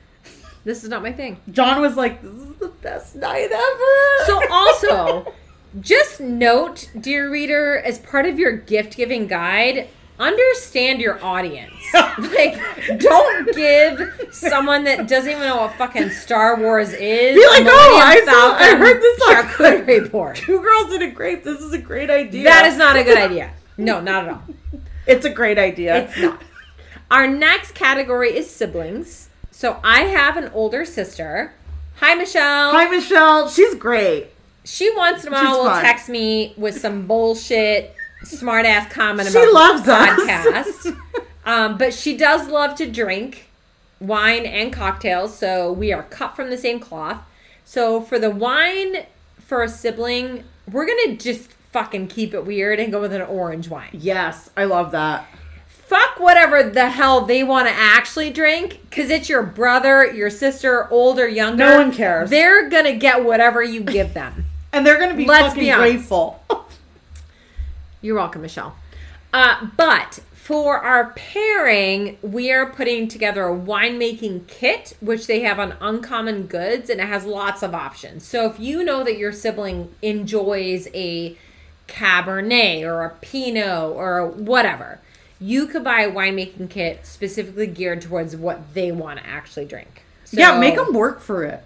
[0.64, 4.40] This is not my thing." John was like, "This is the best night ever." So
[4.50, 5.32] also,
[5.80, 11.72] just note, dear reader, as part of your gift giving guide, understand your audience.
[11.94, 12.60] like,
[12.98, 17.34] don't give someone that doesn't even know what fucking Star Wars is.
[17.36, 20.36] Be like, "Oh, I saw- I heard this on- charcuterie board.
[20.36, 21.44] two girls in a grape.
[21.44, 22.44] This is a great idea.
[22.44, 23.50] That is not a good idea.
[23.76, 24.42] No, not at all.
[25.06, 26.04] It's a great idea.
[26.04, 26.40] It's not.
[27.10, 29.28] Our next category is siblings.
[29.50, 31.52] So I have an older sister.
[31.96, 32.72] Hi, Michelle.
[32.72, 33.48] Hi, Michelle.
[33.48, 34.28] She's great.
[34.64, 35.82] She once in a She's while will fun.
[35.84, 40.18] text me with some bullshit, smart ass comment She about loves the us.
[40.20, 40.96] podcast.
[41.44, 43.48] um, but she does love to drink
[44.00, 47.18] wine and cocktails, so we are cut from the same cloth.
[47.64, 49.06] So for the wine
[49.38, 53.68] for a sibling, we're gonna just fucking keep it weird and go with an orange
[53.68, 53.90] wine.
[53.92, 55.26] Yes, I love that.
[55.68, 60.88] Fuck whatever the hell they want to actually drink, because it's your brother, your sister,
[60.90, 61.64] older, younger.
[61.64, 62.30] No one cares.
[62.30, 64.46] They're gonna get whatever you give them.
[64.72, 65.92] And they're going to be Let's fucking be honest.
[65.92, 66.42] grateful.
[68.04, 68.76] You're welcome, Michelle.
[69.32, 75.58] Uh, but for our pairing, we are putting together a winemaking kit, which they have
[75.58, 78.26] on Uncommon Goods, and it has lots of options.
[78.26, 81.38] So if you know that your sibling enjoys a
[81.88, 85.00] Cabernet or a Pinot or whatever,
[85.40, 90.02] you could buy a winemaking kit specifically geared towards what they want to actually drink.
[90.30, 91.64] yeah, make them work for it.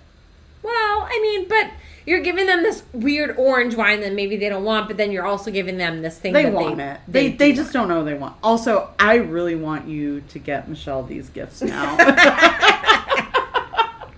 [0.62, 1.72] well, I mean, but
[2.08, 5.26] you're giving them this weird orange wine that maybe they don't want, but then you're
[5.26, 7.00] also giving them this thing They that want it.
[7.06, 8.34] They they, do just don't know they want.
[8.42, 11.98] Also, I really want you to get Michelle these gifts now.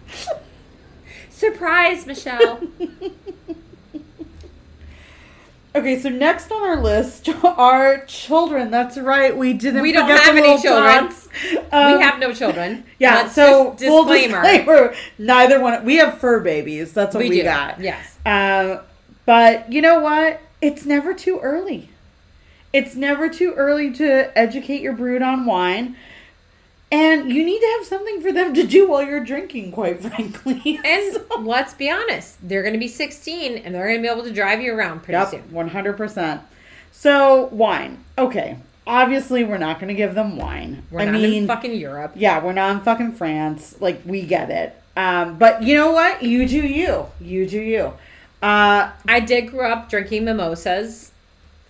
[1.30, 2.60] Surprise, Michelle.
[5.74, 8.70] okay, so next on our list are children.
[8.70, 9.36] That's right.
[9.36, 9.82] We didn't.
[9.82, 11.08] We don't have any children.
[11.08, 11.19] tots.
[11.72, 12.84] Um, we have no children.
[12.98, 14.42] Yeah, so disclaimer.
[14.42, 14.94] disclaimer.
[15.18, 15.84] Neither one.
[15.84, 16.92] We have fur babies.
[16.92, 17.80] That's what We we, do, got.
[17.80, 18.16] yes.
[18.26, 18.80] Um,
[19.26, 20.40] but you know what?
[20.60, 21.88] It's never too early.
[22.72, 25.96] It's never too early to educate your brood on wine.
[26.92, 30.80] And you need to have something for them to do while you're drinking, quite frankly.
[30.84, 34.08] And So- let's be honest, they're going to be 16 and they're going to be
[34.12, 35.52] able to drive you around pretty Yep, soon.
[35.52, 36.42] one hundred percent.
[36.92, 38.04] So wine.
[38.18, 38.58] Okay,
[38.90, 40.82] obviously we're not going to give them wine.
[40.90, 42.12] We're I not mean, in fucking Europe.
[42.16, 43.76] yeah, we're not in fucking France.
[43.80, 44.76] Like we get it.
[44.96, 46.22] Um, but you know what?
[46.22, 47.06] You do you.
[47.20, 47.92] You do you.
[48.42, 51.12] Uh, I did grow up drinking mimosas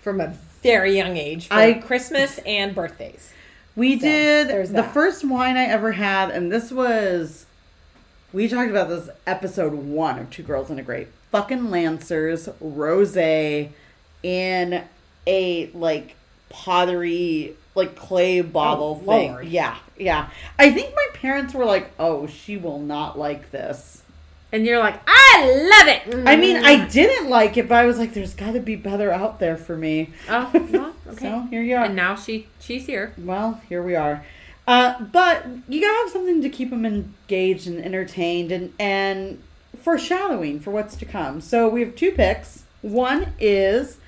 [0.00, 3.32] from a very young age for I- Christmas and birthdays.
[3.76, 4.94] we So, did the that.
[4.94, 7.46] first wine I ever had, and this was.
[8.32, 11.08] We talked about this episode one of Two Girls and a Grape.
[11.32, 13.72] Fucking Lancers rose in
[15.26, 16.14] a like
[16.50, 19.30] pottery like clay bottle Oh, thing.
[19.32, 19.46] Lord.
[19.46, 20.28] Yeah, yeah.
[20.58, 24.02] I think my parents were like, "Oh, she will not like this."
[24.52, 25.86] And you're like, I love
[26.16, 26.26] it.
[26.28, 29.12] I mean, I didn't like it, but I was like, "There's got to be better
[29.12, 31.18] out there for me." Oh, well, okay.
[31.20, 31.84] So here you are.
[31.84, 33.14] and now she she's here.
[33.16, 34.24] Well, here we are.
[34.66, 39.42] Uh, but you gotta have something to keep them engaged and entertained and, and
[39.82, 41.40] foreshadowing for what's to come.
[41.40, 42.64] So we have two picks.
[42.82, 43.98] One is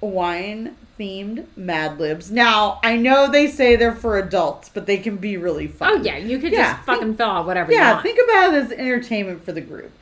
[0.00, 2.30] wine themed Mad Libs.
[2.30, 5.90] Now, I know they say they're for adults, but they can be really fun.
[5.92, 8.64] Oh yeah, you could Yeah, just fucking fill out whatever you Yeah, think about it
[8.64, 9.92] as entertainment for the group.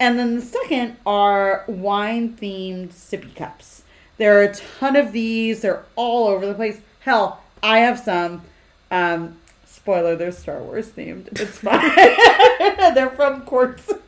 [0.00, 3.82] And then the second are wine themed sippy cups.
[4.16, 5.60] There are a ton of these.
[5.60, 6.80] They're all over the place.
[7.00, 8.42] Hell, I have some.
[8.90, 11.28] Um, spoiler, they're Star Wars themed.
[11.40, 12.94] It's fine.
[12.94, 14.04] they're from Corkcicle.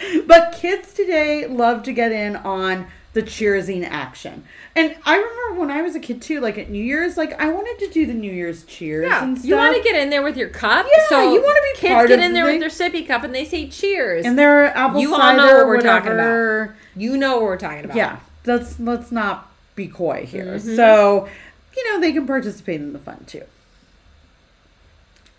[0.26, 2.86] But kids today love to get in on
[3.18, 4.44] the cheersing action.
[4.76, 7.48] And I remember when I was a kid too, like at New Year's, like I
[7.48, 9.48] wanted to do the New Year's cheers yeah, and stuff.
[9.48, 10.86] you want to get in there with your cup.
[10.88, 13.34] Yeah, so you wanna be kids get in there the with their sippy cup and
[13.34, 14.24] they say cheers.
[14.24, 16.70] and there are apple You all know what we're talking about.
[16.96, 17.96] you know what we're talking about.
[17.96, 20.58] Yeah, let's let's not be coy here.
[20.58, 20.76] Mhm.
[20.76, 21.28] So,
[21.76, 23.42] you know, they can participate in the fun too.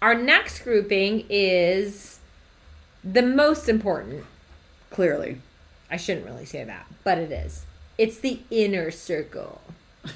[0.02, 2.20] Our next grouping is
[3.06, 4.26] the most important.
[4.90, 5.38] Clearly,
[5.90, 7.64] I shouldn't really say that, but it is.
[8.00, 9.60] It's the inner circle.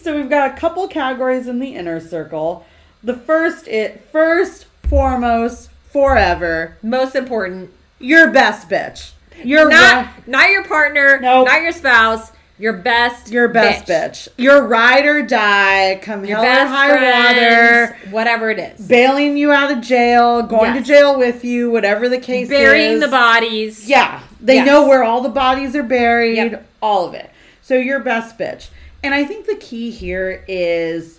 [0.00, 2.66] so we've got a couple categories in the inner circle.
[3.04, 7.70] The first, it first, foremost, forever, Most important.
[8.00, 9.12] your best bitch.
[9.44, 11.46] Your not ri- not your partner, Nope.
[11.46, 14.28] not your spouse, your best your best bitch.
[14.38, 16.00] Your ride or die.
[16.02, 18.10] Come Your hell or high friends, water.
[18.10, 18.86] whatever it is.
[18.88, 20.86] Bailing you out of jail, going Yes.
[20.86, 23.00] to jail with you, whatever the case Burying is.
[23.00, 23.88] the bodies.
[23.88, 24.66] Yeah, they Yes.
[24.66, 26.66] know where all the bodies are buried, Yep.
[26.82, 27.30] all of it.
[27.62, 28.68] So your best bitch.
[29.02, 31.18] And I think the key here is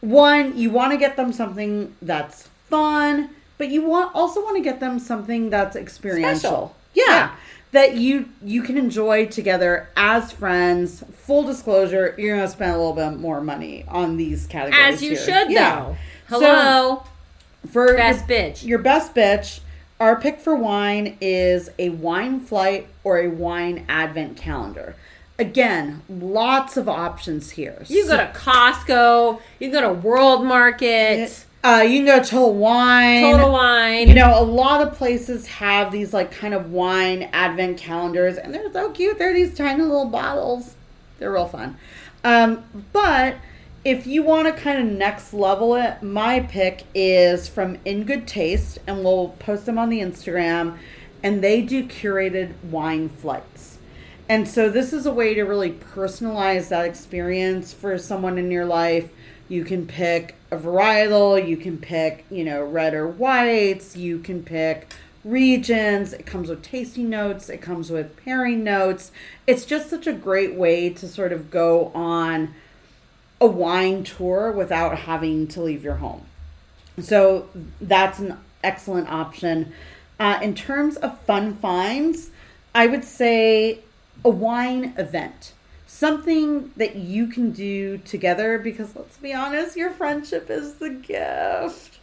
[0.00, 4.62] one, you want to get them something that's fun, but you want also want to
[4.62, 6.74] get them something that's experiential.
[6.94, 7.04] Yeah.
[7.06, 7.30] Yeah.
[7.72, 11.04] That you you can enjoy together as friends.
[11.26, 14.94] Full disclosure, you're gonna spend a little bit more money on these categories.
[14.94, 15.18] As you here.
[15.18, 15.74] should Yeah.
[15.80, 15.96] though.
[16.38, 17.02] So, Hello,
[17.70, 18.64] For best your- bitch.
[18.64, 19.60] your best bitch,
[20.00, 24.94] our pick for wine is a wine flight or a wine advent calendar.
[25.38, 27.84] again, lots of options here.
[27.88, 32.54] You go to Costco, you go to World Market, uh, you can go to Total
[32.54, 33.22] Wine.
[33.22, 34.06] Total Wine.
[34.08, 38.54] You know, a lot of places have these like kind of wine advent calendars, and
[38.54, 39.18] they're so cute.
[39.18, 40.76] They're these tiny little bottles.
[41.18, 41.76] They're real fun.
[42.22, 43.36] Um, but
[43.86, 48.26] if you want to kind of next level it, my pick is from In Good
[48.26, 50.76] Taste, and we'll post them on the Instagram.
[51.22, 53.78] And they do curated wine flights.
[54.28, 58.64] And so this is a way to really personalize that experience for someone in your
[58.66, 59.12] life.
[59.48, 64.42] You can pick a varietal, you can pick, you know, red or whites, you can
[64.42, 64.92] pick
[65.24, 66.12] regions.
[66.12, 69.12] It comes with tasting notes, it comes with pairing notes.
[69.46, 72.52] It's just such a great way to sort of go on
[73.40, 76.26] a wine tour without having to leave your home.
[77.00, 77.48] So
[77.80, 79.72] that's an excellent option.
[80.18, 82.30] Uh, in terms of fun finds,
[82.74, 83.80] I would say
[84.24, 85.52] a wine event.
[85.86, 91.98] Something that you can do together because let's be honest, your friendship is the gift.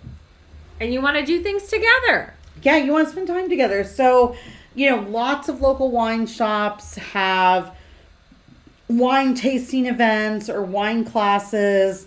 [0.80, 2.34] And you want to do things together.
[2.62, 3.84] Yeah, you want to spend time together.
[3.84, 4.36] So,
[4.76, 7.76] you know, lots of local wine shops have
[8.97, 12.06] wine tasting events or wine classes.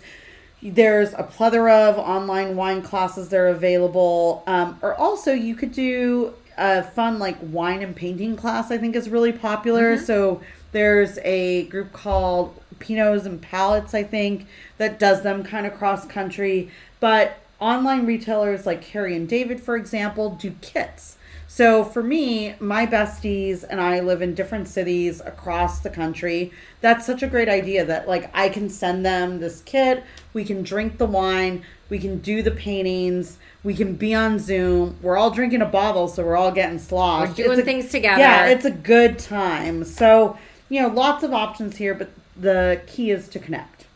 [0.61, 4.43] There's a plethora of online wine classes that are available.
[4.47, 8.95] Um, or also, you could do a fun, like, wine and painting class, I think
[8.95, 9.95] is really popular.
[9.95, 10.05] Mm-hmm.
[10.05, 14.47] So, there's a group called Pinots and Palettes, I think,
[14.77, 16.69] that does them kind of cross country.
[16.99, 21.16] But online retailers like Harry and David, for example, do kits.
[21.57, 26.51] So for me, my besties and I live in different cities across the country.
[26.81, 30.61] That's such a great idea that like I can send them this kit, we can
[30.61, 34.97] drink the wine, we can do the paintings, we can be on Zoom.
[35.01, 37.39] We're all drinking a bottle, so we're all getting sloshed.
[37.39, 38.21] We're doing a, things together.
[38.21, 39.83] Yeah, it's a good time.
[39.83, 40.37] So,
[40.69, 43.87] you know, lots of options here, but the key is to connect.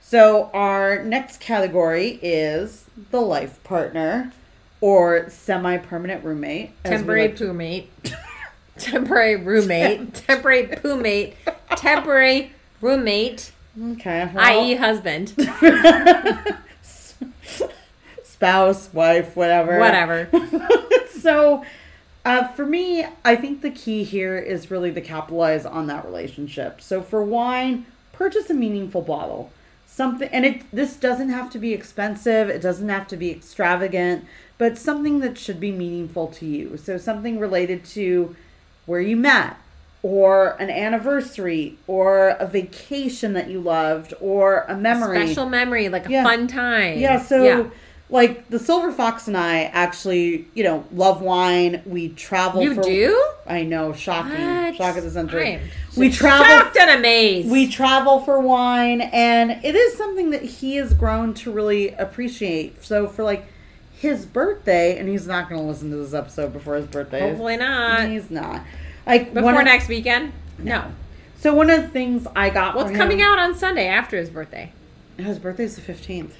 [0.00, 4.32] So our next category is the life partner
[4.80, 6.72] or semi-permanent roommate.
[6.84, 7.90] Temporary like roommate.
[8.78, 10.14] temporary roommate.
[10.26, 11.34] temporary poo-mate.
[11.76, 13.52] Temporary roommate.
[13.92, 14.30] Okay.
[14.34, 14.74] Well, I.e.
[14.76, 15.34] husband.
[18.22, 19.78] Spouse, wife, whatever.
[19.78, 20.28] Whatever.
[21.20, 21.62] so
[22.24, 26.80] uh, for me, I think the key here is really to capitalize on that relationship.
[26.80, 29.52] So for wine, purchase a meaningful bottle.
[30.00, 32.48] Something, and it this doesn't have to be expensive.
[32.48, 34.24] It doesn't have to be extravagant
[34.60, 36.76] but something that should be meaningful to you.
[36.76, 38.36] So something related to
[38.84, 39.56] where you met,
[40.02, 45.16] or an anniversary, or a vacation that you loved, or a memory.
[45.16, 46.22] A special memory, like a yeah.
[46.22, 46.98] fun time.
[46.98, 47.70] Yeah, so yeah.
[48.10, 51.82] Like the Silver Fox and I actually, you know, love wine.
[51.86, 53.28] We travel You for, do?
[53.46, 54.32] I know, shocking.
[54.32, 54.76] What?
[54.76, 55.60] Shock of the century.
[55.96, 57.50] we travel shocked and amazed.
[57.50, 62.84] We travel for wine and it is something that he has grown to really appreciate.
[62.84, 63.46] So for like
[64.00, 67.20] his birthday, and he's not going to listen to this episode before his birthday.
[67.20, 68.08] Hopefully not.
[68.08, 68.62] He's not.
[69.06, 70.32] Like before of, next weekend.
[70.58, 70.92] No.
[71.36, 72.74] So one of the things I got.
[72.74, 74.72] What's coming out on Sunday after his birthday?
[75.18, 76.34] His birthday's the fifteenth.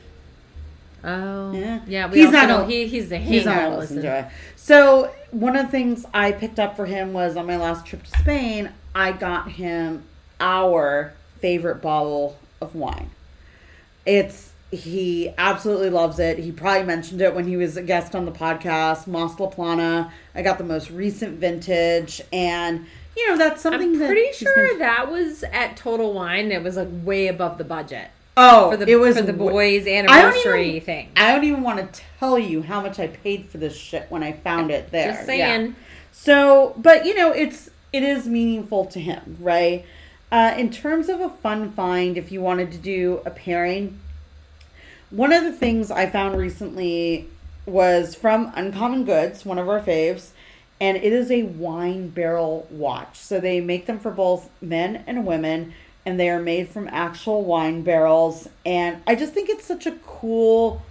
[1.03, 2.11] Oh yeah, yeah.
[2.13, 2.69] he's not.
[2.69, 4.27] He, he's the he's not gonna listen to it.
[4.57, 8.03] So one of the things I picked up for him was on my last trip
[8.05, 8.71] to Spain.
[8.95, 10.05] I got him
[10.41, 13.11] our favorite bottle of wine.
[14.05, 16.39] It's he absolutely loves it.
[16.39, 20.13] He probably mentioned it when he was a guest on the podcast, Mas La Plana.
[20.35, 22.87] I got the most recent vintage, and
[23.17, 23.95] you know that's something.
[23.95, 24.79] I'm pretty sure been...
[24.79, 26.53] that was at Total Wine.
[26.53, 28.11] It was like way above the budget.
[28.37, 31.09] Oh, for the, it was for the boys' anniversary I even, thing.
[31.17, 34.23] I don't even want to tell you how much I paid for this shit when
[34.23, 35.13] I found it there.
[35.13, 35.67] Just saying.
[35.67, 35.73] Yeah.
[36.13, 39.85] So, but you know, it's it is meaningful to him, right?
[40.31, 43.99] Uh, in terms of a fun find, if you wanted to do a pairing,
[45.11, 47.29] one of the things I found recently
[47.67, 50.31] was from Uncommon Goods, one of our faves,
[50.81, 53.19] and it is a wine barrel watch.
[53.19, 55.75] So they make them for both men and women,
[56.11, 58.49] and they are made from actual wine barrels.
[58.67, 60.83] And I just think it's such a cool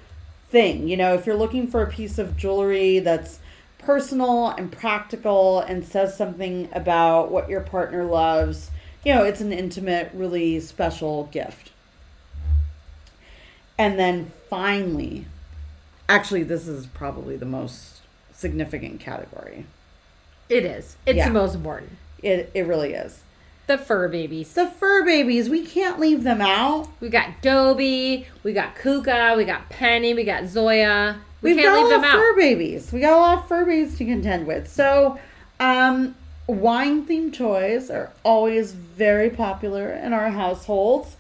[0.50, 0.88] thing.
[0.88, 3.40] You know, if you're looking for a piece of jewelry that's
[3.80, 8.72] personal and practical and says something about what your partner loves,
[9.04, 11.72] you know, it's an intimate, really special gift.
[13.78, 15.26] And then finally,
[16.08, 19.66] actually, this is probably the most significant category.
[20.48, 20.96] It is.
[21.06, 21.28] It's yeah.
[21.28, 21.92] the most important.
[22.24, 23.22] It, it really is.
[23.70, 24.52] The fur babies.
[24.52, 25.48] The fur babies.
[25.48, 26.88] We can't leave them out.
[27.00, 28.26] We got Dobie.
[28.42, 29.36] We got Kuka.
[29.38, 30.16] We got Penny.
[30.16, 31.18] We got Zoya.
[31.44, 32.16] We We've can't got leave them out.
[32.16, 32.92] fur babies.
[32.92, 34.68] We got a lot of fur babies to contend with.
[34.68, 35.20] So,
[35.60, 36.16] um,
[36.48, 41.16] wine themed toys are always very popular in our households.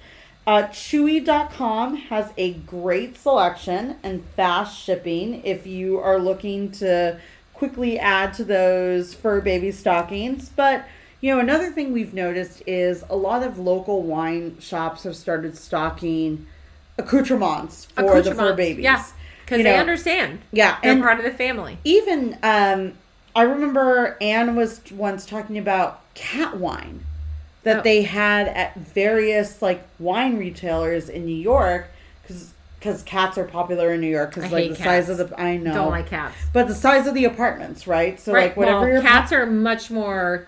[0.48, 7.20] Uh, Chewy.com has a great selection and fast shipping if you are looking to
[7.54, 10.50] quickly add to those fur baby stockings.
[10.50, 10.88] But,
[11.22, 15.58] you know, another thing we've noticed is a lot of local wine shops have started
[15.58, 16.48] stocking
[16.98, 18.84] accoutrements for the fur Accoutrements, babies.
[18.84, 19.04] Yeah,
[19.46, 20.40] because You they know, understand.
[20.52, 21.78] Yeah, They're and part of the family.
[21.84, 22.94] even um
[23.36, 27.06] I remember Anne was once talking about cat wine
[27.64, 27.82] that Oh.
[27.84, 31.88] they had at various like wine retailers in New York
[32.28, 35.58] cuz cuz cats are popular in New York cuz like the size of the I
[35.58, 35.74] know.
[35.74, 36.36] Don't like cats.
[36.54, 38.20] but the size of the apartments, right?
[38.20, 38.48] So right.
[38.48, 40.48] like whatever well, your cats are much more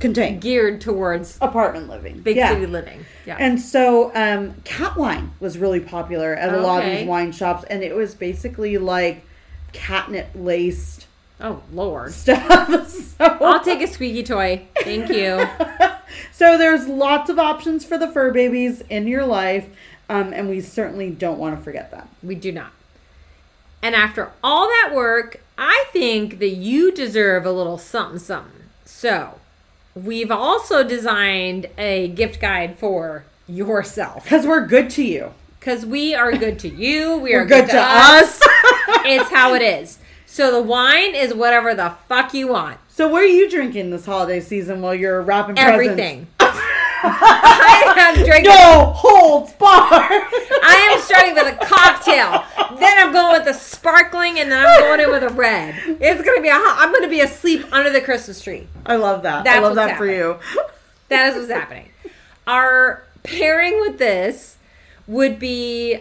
[0.00, 2.20] contain geared towards apartment living.
[2.20, 2.50] big yeah.
[2.50, 3.04] city living.
[3.26, 3.36] Yeah.
[3.38, 7.64] And so, um, cat wine was really popular at a lot of these wine shops,
[7.64, 9.24] and it was basically like
[9.72, 11.06] catnip laced
[11.40, 12.12] oh Lord.
[12.12, 12.70] stuff.
[13.16, 14.66] So, I'll take a squeaky toy.
[14.82, 15.46] Thank you.
[16.32, 19.68] so there's lots of options for the fur babies in your life,
[20.08, 22.08] um, and we certainly don't want to forget that.
[22.24, 22.72] We do not.
[23.82, 28.62] And after all that work, I think that you deserve a little something something.
[28.84, 29.38] So,
[29.94, 35.32] we've also designed a gift guide for yourself Because we're good to you.
[35.60, 37.16] because we are good to you.
[37.24, 38.40] We are good to us.
[39.04, 39.98] it's how it is.
[40.26, 42.78] So the wine is whatever the fuck you want.
[42.88, 46.26] so what are you drinking this holiday season while you're wrapping Everything.
[47.04, 48.44] I am drinking.
[48.52, 49.68] No holds bar.
[49.90, 52.44] I am starting with a cocktail.
[52.78, 55.74] Then I'm going with a sparkling, and then I'm going in with a red.
[56.00, 56.54] It's gonna be a.
[56.54, 58.66] hot- I'm gonna be asleep under the Christmas tree.
[58.86, 59.46] I love that.
[59.46, 60.38] I love that for you.
[61.08, 61.90] That is what's happening.
[62.46, 64.56] Our pairing with this
[65.06, 66.00] would be,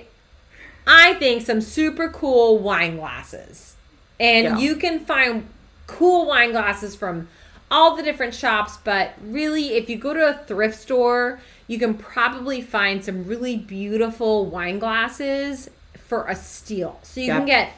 [0.88, 3.76] I think, some super cool wine glasses.
[4.18, 4.58] And Yeah.
[4.58, 5.48] you can find
[5.88, 7.28] cool wine glasses from
[7.74, 11.96] all the different shops, but really, if you go to a thrift store, you can
[11.96, 15.70] probably find some really beautiful wine glasses
[16.08, 17.00] for a steal.
[17.04, 17.38] So you Yeah.
[17.38, 17.70] can get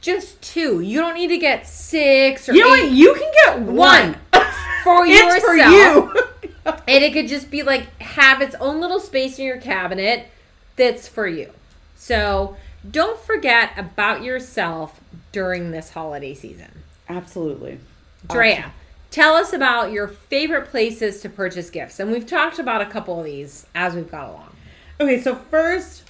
[0.00, 0.80] just two.
[0.80, 2.90] You don't need to get six or You know what?
[2.90, 3.76] You can get one.
[3.76, 4.14] One
[4.84, 5.42] for it's yourself.
[5.44, 6.12] for you.
[6.66, 10.28] And it could just be like have its own little space in your cabinet
[10.76, 11.50] that's for you.
[11.94, 12.56] So
[12.90, 14.98] don't forget about yourself
[15.30, 16.70] during this holiday season.
[17.06, 17.80] Absolutely.
[18.30, 18.72] Drea,
[19.14, 22.00] tell us about your favorite places to purchase gifts.
[22.00, 24.56] And we've talked about a couple of these as we've got along.
[25.00, 26.02] Okay, so first,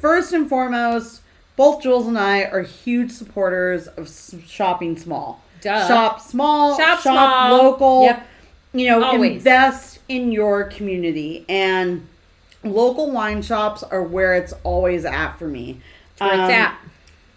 [0.00, 1.20] first and foremost,
[1.54, 4.10] both Jules and I are huge supporters of
[4.44, 5.40] shopping small.
[5.60, 5.86] Duh.
[5.86, 6.76] Shop small.
[6.76, 7.58] Shop Shop, small.
[7.62, 8.02] local.
[8.02, 8.26] Yep.
[8.72, 9.32] You know, Always.
[9.36, 12.06] invest in your community and
[12.64, 15.80] local wine shops are where it's always at for me.
[16.18, 16.78] Where it's Um, at.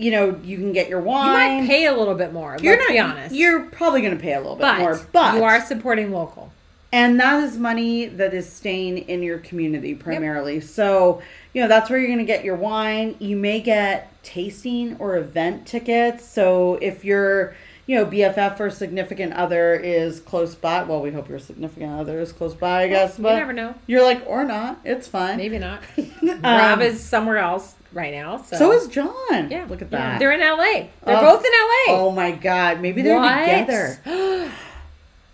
[0.01, 1.27] You know, you can get your wine.
[1.27, 3.35] You might pay a little bit more, you're not, be honest.
[3.35, 6.51] You're probably going to pay a little bit but, more, but you are supporting local.
[6.91, 10.59] and that is money that is staying in your community primarily.
[10.59, 11.21] So,
[11.53, 13.15] you know, that's where you're going to get your wine.
[13.19, 16.25] You may get tasting or event tickets.
[16.25, 17.55] So, if your,
[17.87, 22.19] you know, BFF or significant other is close by, well, we hope your significant other
[22.19, 23.17] is close by, I guess.
[23.17, 23.75] you But never know.
[23.87, 24.79] You're like, or not.
[24.83, 25.37] It's fine.
[25.37, 25.81] Maybe not.
[26.21, 28.37] Um, Rob is somewhere else right now.
[28.37, 29.49] So, So is John.
[29.49, 29.65] yeah.
[29.69, 29.97] Look at yeah.
[30.11, 30.19] that.
[30.19, 30.87] They're in LA.
[31.05, 31.21] They're Oh.
[31.35, 31.99] both in LA.
[32.01, 32.81] oh my God.
[32.81, 33.39] Maybe they're What?
[33.39, 33.97] together.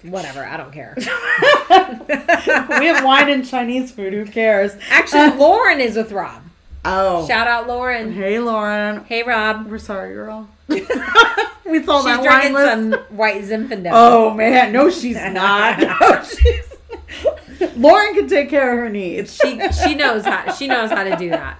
[0.03, 0.93] Whatever, I don't care.
[2.79, 4.13] we have wine and Chinese food.
[4.13, 4.73] Who cares?
[4.89, 6.43] Actually, Uh, Lauren is with Rob.
[6.85, 7.27] oh.
[7.27, 8.13] Shout out Lauren.
[8.13, 9.03] Hey, Lauren.
[9.05, 9.65] Hey Rob.
[9.67, 10.47] We're sorry, girl.
[10.67, 10.87] we saw
[11.99, 12.69] She's that wine drinking list.
[12.69, 13.89] some white Zinfandel.
[13.91, 15.79] Oh man, no, she's not.
[15.79, 16.73] No, she's.
[17.75, 19.35] Lauren can take care of her needs.
[19.35, 21.57] She she knows how she knows how to do that.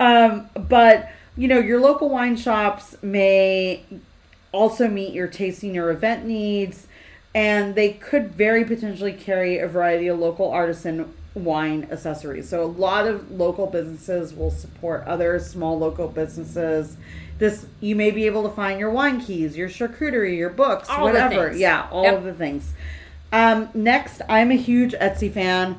[0.00, 3.84] Um, but you know, your local wine shops may
[4.52, 6.88] also meet your tasting or event needs,
[7.34, 12.48] and they could very potentially carry a variety of local artisan wine accessories.
[12.48, 16.96] So a lot of local businesses will support other small local businesses.
[17.38, 21.04] This you may be able to find your wine keys, your charcuterie, your books, All
[21.04, 21.52] whatever.
[21.52, 22.14] Yeah, all Yep.
[22.18, 22.72] of the things.
[23.32, 25.76] Um, next, I'm a huge Etsy fan.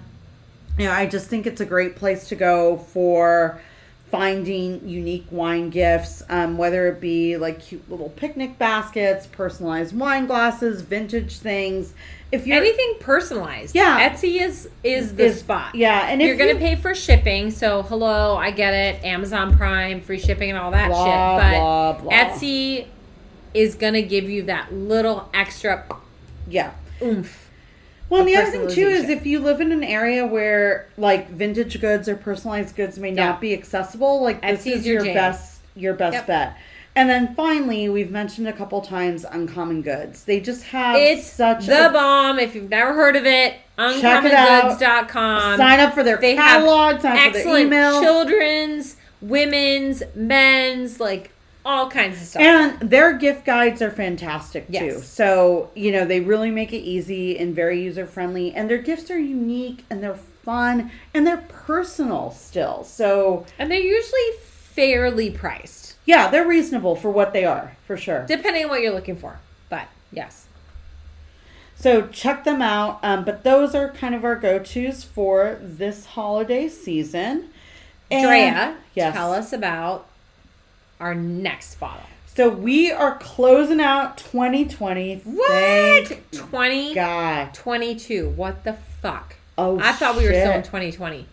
[0.80, 3.60] You know, I just think it's a great place to go for
[4.12, 10.26] finding unique wine gifts, um, whether it be like cute little picnic baskets, personalized wine
[10.28, 11.94] glasses, vintage things.
[12.32, 13.74] If you're Anything personalized.
[13.76, 14.10] Yeah.
[14.10, 15.76] Etsy is is the is- spot.
[15.76, 19.04] yeah, and if you're gonna you- pay for shipping, so hello, I get it.
[19.04, 21.44] Amazon Prime, free shipping and all that Blah, shit.
[21.44, 22.12] But blah, blah.
[22.12, 22.86] Etsy
[23.54, 25.86] is gonna give you that little extra
[26.48, 26.72] yeah.
[27.02, 27.50] oomph.
[28.12, 31.30] Well, and the other thing too is if you live in an area where like
[31.32, 33.26] vintage goods or personalized goods may Yeah.
[33.28, 35.14] not be accessible, like this is your jam.
[35.16, 36.28] best your best Yep.
[36.28, 36.54] bet.
[36.94, 40.26] And then finally, we've mentioned a couple times Uncommon Goods.
[40.26, 42.38] They just have It's such the a bomb.
[42.38, 44.78] If you've never heard of it, Check it out.
[44.78, 45.58] uncommongoods.com.
[45.58, 48.02] sign up for their they have catalog, sign up for their excellent email.
[48.02, 51.32] children's, women's, men's, like
[51.64, 52.42] all kinds of stuff.
[52.42, 55.00] And their gift guides are fantastic too.
[55.00, 58.54] So, you know, they really make it easy and very user friendly.
[58.54, 62.84] And their gifts are unique and they're fun and they're personal still.
[62.84, 68.26] So, and they're usually fairly priced, yeah, they're reasonable for what they are, for sure.
[68.26, 69.40] depending on what you're looking for.
[69.70, 70.48] But yes.
[71.76, 73.00] So, check them out.
[73.04, 77.50] Um, but those are kind of our go tos for this holiday season.
[78.10, 79.14] And- Drea, yes.
[79.14, 80.08] tell us about
[81.02, 82.04] our next bottle.
[82.34, 85.18] So, we are closing out 2020.
[85.26, 85.50] What?
[85.52, 88.24] Thank 2022.
[88.28, 88.38] God.
[88.38, 89.36] What the fuck?
[89.58, 91.26] Oh, I thought we were still in 2020.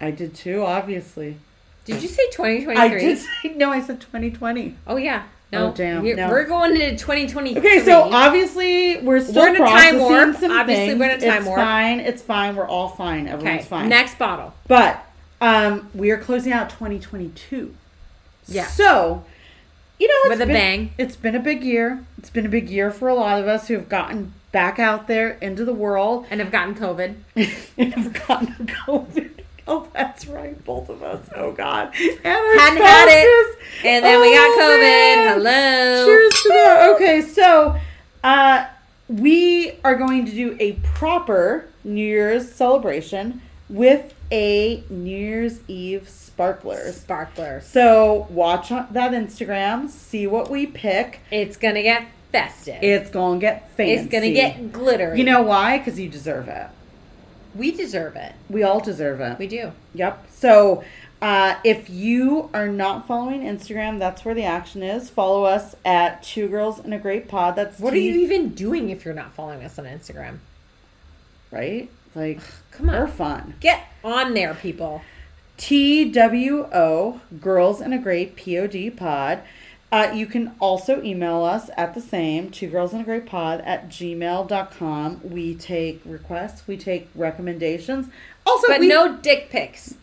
[0.00, 1.38] I did too, obviously.
[1.84, 2.76] Did you say 2023?
[2.76, 4.76] I did say, no, I said 2020.
[4.86, 5.24] Oh yeah.
[5.50, 6.28] No, Oh, damn, We're, no.
[6.28, 7.58] we're going into 2023.
[7.58, 10.28] Okay, so obviously we're still We're in a time warp.
[10.42, 11.00] Obviously, things.
[11.00, 11.58] we're in a time it's warp.
[11.58, 12.00] fine.
[12.00, 12.54] It's fine.
[12.54, 13.26] We're all fine.
[13.28, 13.88] Everyone's okay, fine.
[13.88, 14.52] next bottle.
[14.66, 15.02] But
[15.40, 17.74] um, we are closing out 2022.
[18.48, 18.66] Yeah.
[18.66, 19.24] So,
[19.98, 20.90] you know, it's With a been, bang.
[20.98, 22.04] It's been a big year.
[22.18, 25.06] It's been a big year for a lot of us who have gotten back out
[25.08, 27.14] there into the world And have gotten COVID.
[27.76, 29.30] and have gotten COVID.
[29.70, 31.28] Oh, that's right, both of us.
[31.36, 34.80] Oh God, and Hadn't had it, and then we got Oh, COVID.
[34.80, 35.34] man.
[35.34, 36.06] Hello.
[36.06, 36.88] Cheers to that.
[36.94, 37.76] Okay, so
[38.24, 38.64] uh,
[39.08, 46.08] we are going to do a proper New Year's celebration with a New Year's Eve
[46.08, 46.96] sparklers.
[47.00, 47.66] Sparklers.
[47.66, 51.20] So watch that Instagram, see what we pick.
[51.30, 52.82] It's gonna get festive.
[52.82, 53.92] It's gonna get fancy.
[53.94, 55.18] It's gonna get glittery.
[55.18, 55.78] You know why?
[55.78, 56.66] Because you deserve it.
[57.54, 58.34] we deserve it.
[58.48, 59.38] We all deserve it.
[59.38, 59.72] We do.
[59.94, 60.26] Yep.
[60.30, 60.84] So
[61.20, 65.10] uh, if you are not following Instagram, that's where the action is.
[65.10, 67.56] Follow us at Two Girls in a Great Pod.
[67.56, 70.38] That's What are you even doing if you're not following us on Instagram?
[71.50, 71.90] right?
[72.18, 72.40] Like,
[72.72, 72.94] Come on.
[72.96, 73.54] we're fun.
[73.60, 75.02] Get on there, people.
[75.56, 79.40] T W O Girls in a Great Pod Pod.
[79.90, 83.60] Uh, you can also email us at the same two girls in a great pod
[83.62, 85.20] at gmail.com.
[85.24, 88.08] We take requests, we take recommendations.
[88.44, 89.94] Also, But we, no dick pics.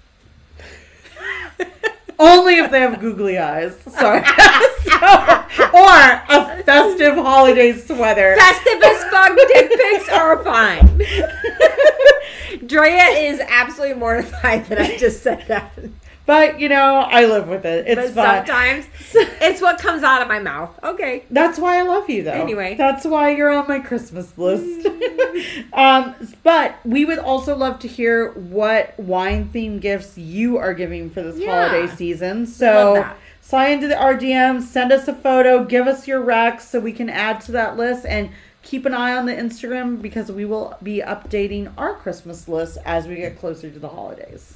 [2.19, 3.77] only if they have googly eyes.
[3.81, 4.21] Sorry.
[5.75, 5.81] Or
[6.29, 8.35] a festive holiday sweater.
[8.37, 10.97] Festive as fuck dick pics are fine.
[12.65, 15.71] Drea is absolutely mortified that I just said that.
[16.25, 17.85] But, you know, I live with it.
[17.87, 18.47] It's But fine.
[18.47, 18.87] sometimes
[19.41, 20.71] it's what comes out of my mouth.
[20.83, 21.23] Okay.
[21.29, 22.31] That's why I love you, though.
[22.31, 22.73] Anyway.
[22.75, 24.87] that's why you're on my Christmas list.
[25.73, 31.09] um, but we would also love to hear what wine themed gifts you are giving
[31.11, 31.67] for this Yeah.
[31.69, 32.39] holiday season.
[32.39, 33.17] Love So that.
[33.55, 37.09] Slide into the RDM, send us a photo, give us your recs so we can
[37.09, 38.29] add to that list, and
[38.63, 43.07] keep an eye on the Instagram because we will be updating our Christmas list as
[43.07, 44.55] we get closer to the holidays.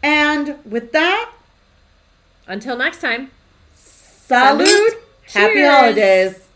[0.00, 1.32] And with that,
[2.46, 3.32] Until next time.
[3.74, 5.02] salute, Salute.
[5.32, 6.46] happy holidays.